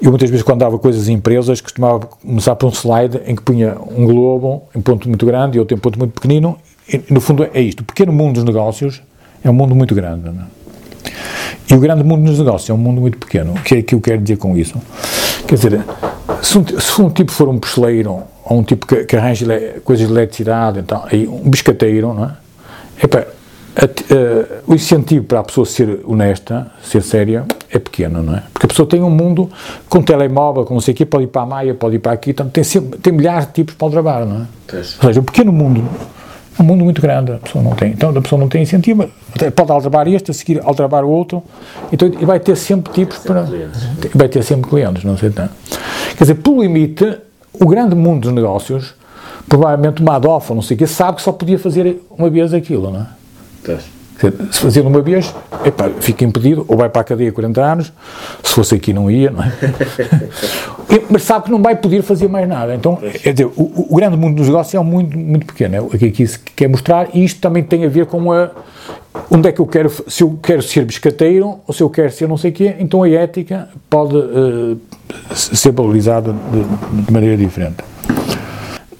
[0.00, 3.42] eu muitas vezes quando dava coisas em empresas, costumava começar por um slide em que
[3.42, 7.20] punha um globo em ponto muito grande e outro em ponto muito pequenino, e no
[7.20, 9.02] fundo é isto, o pequeno mundo dos negócios
[9.42, 10.61] é um mundo muito grande, não é?
[11.70, 13.54] E o grande mundo dos negócios é um mundo muito pequeno.
[13.54, 14.80] O que é que eu quero dizer com isso?
[15.46, 15.84] Quer dizer,
[16.42, 19.46] se um, se um tipo for um pesteleiro, ou um tipo que, que arranja
[19.84, 22.30] coisas de eletricidade, então, aí, um biscateiro, não é?
[23.02, 28.42] A, a, o incentivo para a pessoa ser honesta, ser séria, é pequeno, não é?
[28.52, 29.50] Porque a pessoa tem um mundo
[29.88, 32.12] com telemóvel, com não sei o quê, pode ir para a Maia, pode ir para
[32.12, 34.76] aqui, então tem, sempre, tem milhares de tipos para o trabalho, não é?
[34.76, 36.21] Ou seja, o pequeno mundo é
[36.58, 37.92] um mundo muito grande, a pessoa não tem.
[37.92, 39.08] Então a pessoa não tem incentivo,
[39.54, 41.42] pode aldrabar este, a seguir aldrabar o outro,
[41.92, 43.46] então e vai ter sempre tipos para.
[44.14, 45.54] Vai ter sempre clientes, não sei tanto.
[46.16, 47.18] Quer dizer, pelo limite,
[47.52, 48.94] o grande mundo dos negócios,
[49.48, 52.90] provavelmente uma Adolfo, não sei o quê, sabe que só podia fazer uma vez aquilo,
[52.90, 53.06] não é?
[54.52, 55.34] Se fazia uma vez,
[55.64, 57.92] epá, fica impedido, ou vai para a cadeia 40 anos,
[58.42, 59.52] se fosse aqui não ia, não é?
[61.10, 62.74] mas sabe que não vai poder fazer mais nada.
[62.74, 65.76] Então, dizer, o, o, grande mundo dos negócios é muito, muito pequeno.
[65.76, 68.50] É o que aqui se quer mostrar, e isto também tem a ver com a,
[69.30, 72.28] onde é que eu quero, se eu quero ser biscateiro ou se eu quero ser
[72.28, 74.78] não sei o quê, então a ética pode uh,
[75.34, 77.76] ser valorizada de, de, maneira diferente.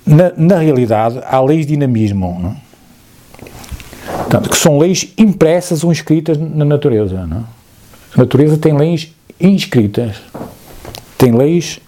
[0.07, 2.51] Na, na, realidade, há leis de dinamismo, não?
[2.51, 2.73] É?
[4.17, 7.27] Portanto, que são leis impressas ou inscritas na natureza.
[7.27, 7.39] Não?
[7.39, 7.41] É?
[8.15, 10.17] A natureza tem leis inscritas
[11.23, 11.79] tem leis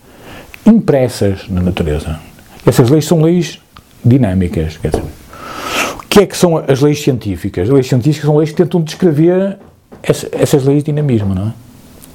[0.64, 2.20] impressas na natureza.
[2.64, 3.58] Essas leis são leis
[4.04, 4.76] dinâmicas.
[4.76, 5.02] Quer dizer,
[5.96, 7.68] o que é que são as leis científicas?
[7.68, 9.58] As leis científicas são leis que tentam descrever
[10.00, 11.52] essa, essas leis de dinamismo, não é?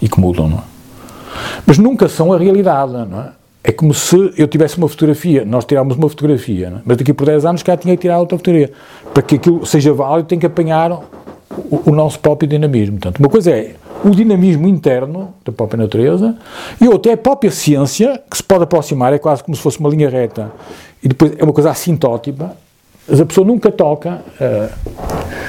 [0.01, 0.61] E que mudam, não é?
[1.65, 3.31] Mas nunca são a realidade, não é?
[3.65, 6.81] É como se eu tivesse uma fotografia, nós tirámos uma fotografia, é?
[6.85, 8.71] mas daqui por 10 anos cá tinha que tirar outra fotografia.
[9.13, 10.97] Para que aquilo seja válido, tem que apanhar
[11.51, 12.97] o, o nosso próprio dinamismo.
[12.97, 16.35] Portanto, uma coisa é o dinamismo interno da própria natureza
[16.79, 19.79] e outra é a própria ciência que se pode aproximar, é quase como se fosse
[19.79, 20.51] uma linha reta
[21.03, 22.51] e depois é uma coisa assintótica,
[23.07, 24.21] mas a pessoa nunca toca.
[24.39, 24.69] Uh,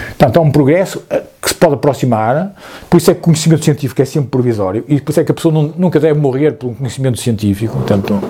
[0.08, 2.54] portanto, há um progresso uh, que se pode aproximar,
[2.88, 5.30] por isso é que o conhecimento científico é sempre provisório e por isso é que
[5.30, 8.20] a pessoa não, nunca deve morrer por um conhecimento científico, portanto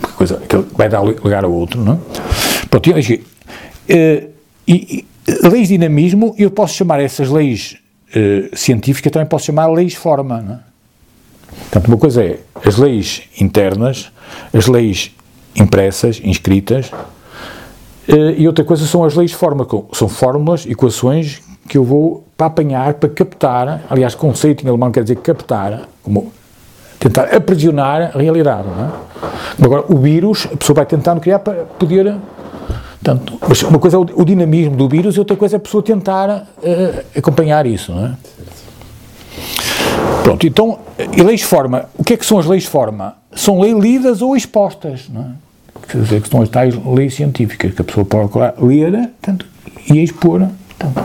[0.00, 1.98] porque coisa que vai dar lugar ao outro, não é?
[2.68, 3.22] Pronto, e,
[4.66, 7.76] e leis de dinamismo, eu posso chamar essas leis
[8.14, 10.62] uh, científica também posso chamar leis forma.
[10.68, 10.72] É?
[11.62, 14.10] Portanto, uma coisa é as leis internas,
[14.52, 15.12] as leis
[15.54, 21.84] impressas, inscritas, uh, e outra coisa são as leis forma, são fórmulas, equações que eu
[21.84, 26.32] vou para apanhar, para captar, aliás, conceito em alemão quer dizer captar, como
[26.98, 28.66] tentar aprisionar a realidade.
[28.68, 29.64] É?
[29.64, 32.16] Agora, o vírus, a pessoa vai tentando criar para poder
[33.02, 35.60] Portanto, mas uma coisa é o, o, dinamismo do vírus e outra coisa é a
[35.60, 38.14] pessoa tentar uh, acompanhar isso, não é?
[40.22, 40.78] Pronto, então,
[41.12, 43.16] e leis forma, o que é que são as leis forma?
[43.34, 45.26] São leis lidas ou expostas, não é?
[45.88, 48.30] Quer dizer, que são as tais leis científicas, que a pessoa pode
[48.60, 49.46] ler tanto,
[49.90, 50.48] e expor.
[50.78, 51.04] Portanto.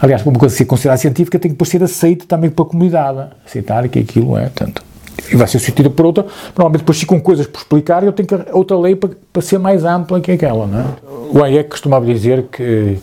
[0.00, 4.00] Aliás, uma coisa ser considerada científica tem que ser aceita também pela comunidade, aceitar que
[4.00, 4.82] aquilo é, tanto
[5.30, 8.26] e vai ser substituída por outra, normalmente depois ficam coisas por explicar e eu tenho
[8.26, 10.84] que outra lei para, para ser mais ampla que aquela, não é?
[11.30, 12.98] O AIEC costumava dizer que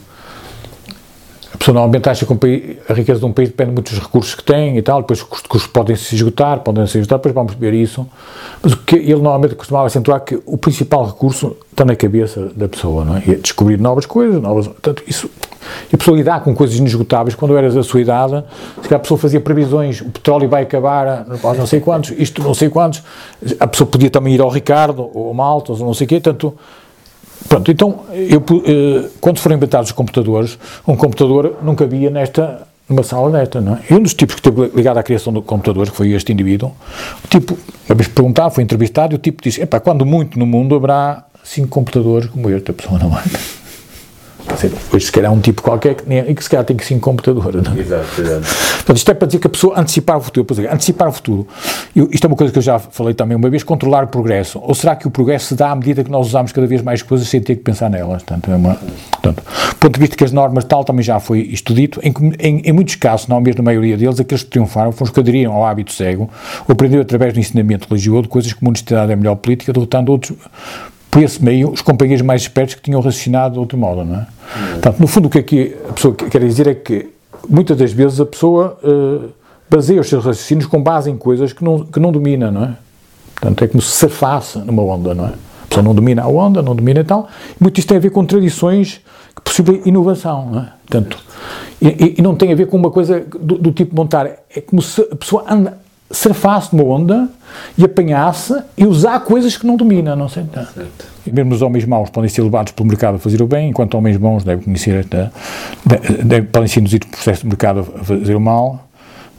[1.53, 4.43] a pessoa normalmente acha que a riqueza de um país depende muito dos recursos que
[4.43, 7.73] tem e tal, depois os recursos podem se esgotar, podem se esgotar, depois vamos ver
[7.73, 8.05] isso.
[8.61, 12.67] Mas o que ele normalmente costumava acentuar que o principal recurso está na cabeça da
[12.67, 13.23] pessoa, não é?
[13.25, 14.67] E é descobrir novas coisas, novas.
[14.67, 15.29] Portanto, isso.
[15.91, 18.43] E a pessoa lidar com coisas inesgotáveis, quando eu era da sua idade,
[18.89, 21.25] a pessoa fazia previsões, o petróleo vai acabar,
[21.57, 23.03] não sei quantos, isto não sei quantos,
[23.59, 26.19] a pessoa podia também ir ao Ricardo, ou ao Maltos, ou não sei o quê,
[26.19, 26.53] tanto
[27.47, 30.57] Pronto, então, eu, eh, quando foram inventados os computadores,
[30.87, 33.81] um computador nunca havia nesta, numa sala desta, não é?
[33.89, 36.71] E um dos tipos que esteve ligado à criação do computador, que foi este indivíduo,
[37.23, 37.57] o tipo,
[37.87, 41.25] uma vez perguntado, foi entrevistado, e o tipo disse, epá, quando muito no mundo haverá
[41.43, 43.39] cinco computadores como este, a pessoa não anda.
[44.53, 46.99] Dizer, hoje se calhar um tipo qualquer que, nem, que se calhar tem que ser
[46.99, 47.53] computador.
[47.53, 47.79] Não é?
[47.79, 48.45] Exato, exato.
[48.75, 50.47] Portanto, isto é para dizer que a pessoa antecipar o futuro.
[50.47, 51.47] Dizer, antecipar o futuro.
[51.95, 54.59] Eu, isto é uma coisa que eu já falei também uma vez, controlar o progresso.
[54.61, 57.01] Ou será que o progresso se dá à medida que nós usamos cada vez mais
[57.01, 58.23] coisas sem ter que pensar nelas?
[58.23, 58.75] Portanto, é uma,
[59.11, 62.61] portanto, do ponto de vista que as normas tal também já foi estudito, em, em,
[62.65, 65.53] em muitos casos, não mesmo na maioria deles, aqueles que triunfaram foram os que aderiram
[65.53, 66.29] ao hábito cego,
[66.67, 70.37] ou aprenderam através do ensinamento religioso coisas como honestidade é melhor política, derrotando outros
[71.15, 74.17] por esse meio, os companheiros mais espertos que tinham raciocinado de outro modo, não é?
[74.17, 74.71] Uhum.
[74.73, 77.09] Portanto, no fundo, o que aqui a pessoa quer dizer é que
[77.47, 79.29] muitas das vezes a pessoa uh,
[79.69, 82.75] baseia os seus raciocínios com base em coisas que não, que não domina, não é?
[83.33, 85.29] Portanto, é como se surfasse numa onda, não é?
[85.29, 87.29] A pessoa não domina a onda, não domina e tal.
[87.49, 88.99] E muito isto tem a ver com tradições
[89.33, 90.73] que possibilitam inovação, não é?
[90.85, 91.17] Portanto,
[91.81, 94.29] e, e, não tem a ver com uma coisa do, do tipo montar.
[94.53, 95.77] É como se a pessoa anda,
[96.11, 97.29] surfasse numa onda
[97.77, 100.43] e apanhasse e usar coisas que não domina, não sei.
[100.43, 100.67] Tá?
[101.25, 103.95] E mesmo os homens maus podem ser levados pelo mercado a fazer o bem, enquanto
[103.95, 105.31] homens bons devem conhecer, tá?
[106.23, 108.85] devem, podem ser induzidos pelo processo de mercado a fazer o mal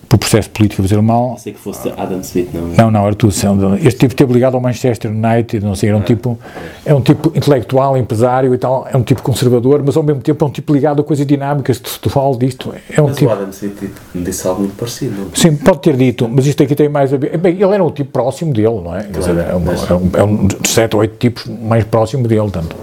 [0.08, 1.30] por processo político fazer mal.
[1.30, 2.68] Não sei que fosse Adam Smith, não.
[2.68, 3.32] Não, não, era tudo.
[3.82, 6.38] Este tipo esteve ligado ao Manchester United, não sei, era um ah, tipo,
[6.84, 10.44] é um tipo intelectual, empresário e tal, é um tipo conservador, mas ao mesmo tempo
[10.44, 12.72] é um tipo ligado a coisas dinâmicas de futebol, disto.
[12.90, 15.16] É um mas tipo, o Adam Smith disse algo muito parecido.
[15.16, 15.34] Não?
[15.34, 17.36] Sim, pode ter dito, mas isto aqui tem mais a ver.
[17.38, 19.02] Bem, ele era um tipo próximo dele, não é?
[19.04, 22.26] Quer dizer, é, uma, é, um, é um de sete ou oito tipos mais próximo
[22.26, 22.76] dele, tanto.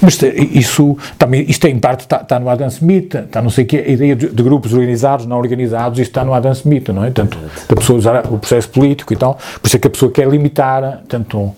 [0.00, 0.18] Mas
[0.52, 3.84] isso também, isto em parte está, está no Adam Smith, está não sei o quê,
[3.86, 7.10] a ideia de, de grupos organizados, não organizados, isto está no Adam Smith, não é?
[7.10, 7.38] Tanto
[7.68, 10.28] da pessoa usar o processo político e tal, por isso é que a pessoa quer
[10.28, 11.38] limitar, tanto.
[11.38, 11.54] Uh,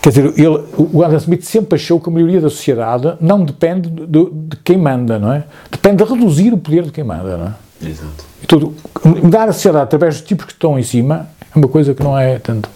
[0.00, 3.88] quer dizer, ele, o Adam Smith sempre achou que a maioria da sociedade não depende
[3.88, 5.44] de, de quem manda, não é?
[5.70, 7.88] Depende de reduzir o poder de quem manda, não é?
[7.88, 8.31] Exato.
[8.46, 8.74] Tudo,
[9.04, 12.18] mudar a sociedade através dos tipos que estão em cima é uma coisa que não
[12.18, 12.68] é tanto.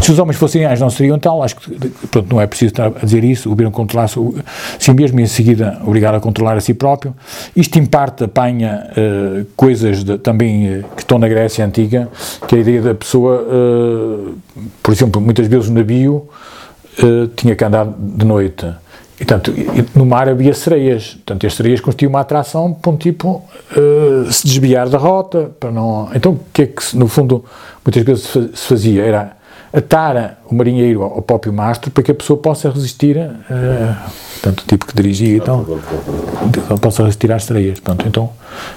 [0.00, 2.88] Se os homens fossem anjos não seriam tal, acho que pronto, não é preciso estar
[2.88, 4.20] a dizer isso, o governo controlar-se
[4.78, 7.14] si mesmo e em seguida obrigar a controlar a si próprio.
[7.56, 12.10] Isto em parte apanha uh, coisas de, também uh, que estão na Grécia Antiga,
[12.46, 14.34] que a ideia da pessoa, uh,
[14.82, 16.28] por exemplo, muitas vezes o navio
[17.34, 18.66] tinha que andar de noite.
[19.20, 19.52] E, portanto,
[19.94, 23.44] no mar havia sereias, portanto, as sereias constituíam uma atração para um tipo
[24.30, 26.10] se desviar da rota, para não...
[26.14, 27.44] Então, o que é que, no fundo,
[27.84, 29.04] muitas vezes se fazia?
[29.04, 29.36] Era
[29.72, 34.86] atar o marinheiro ao próprio mastro para que a pessoa possa resistir, uh, o tipo
[34.86, 35.66] que dirigia e tal,
[36.80, 37.80] possa resistir às estreias.
[37.80, 38.30] Pronto, então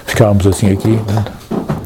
[0.06, 0.98] ficávamos assim aqui.
[1.06, 1.77] Pronto.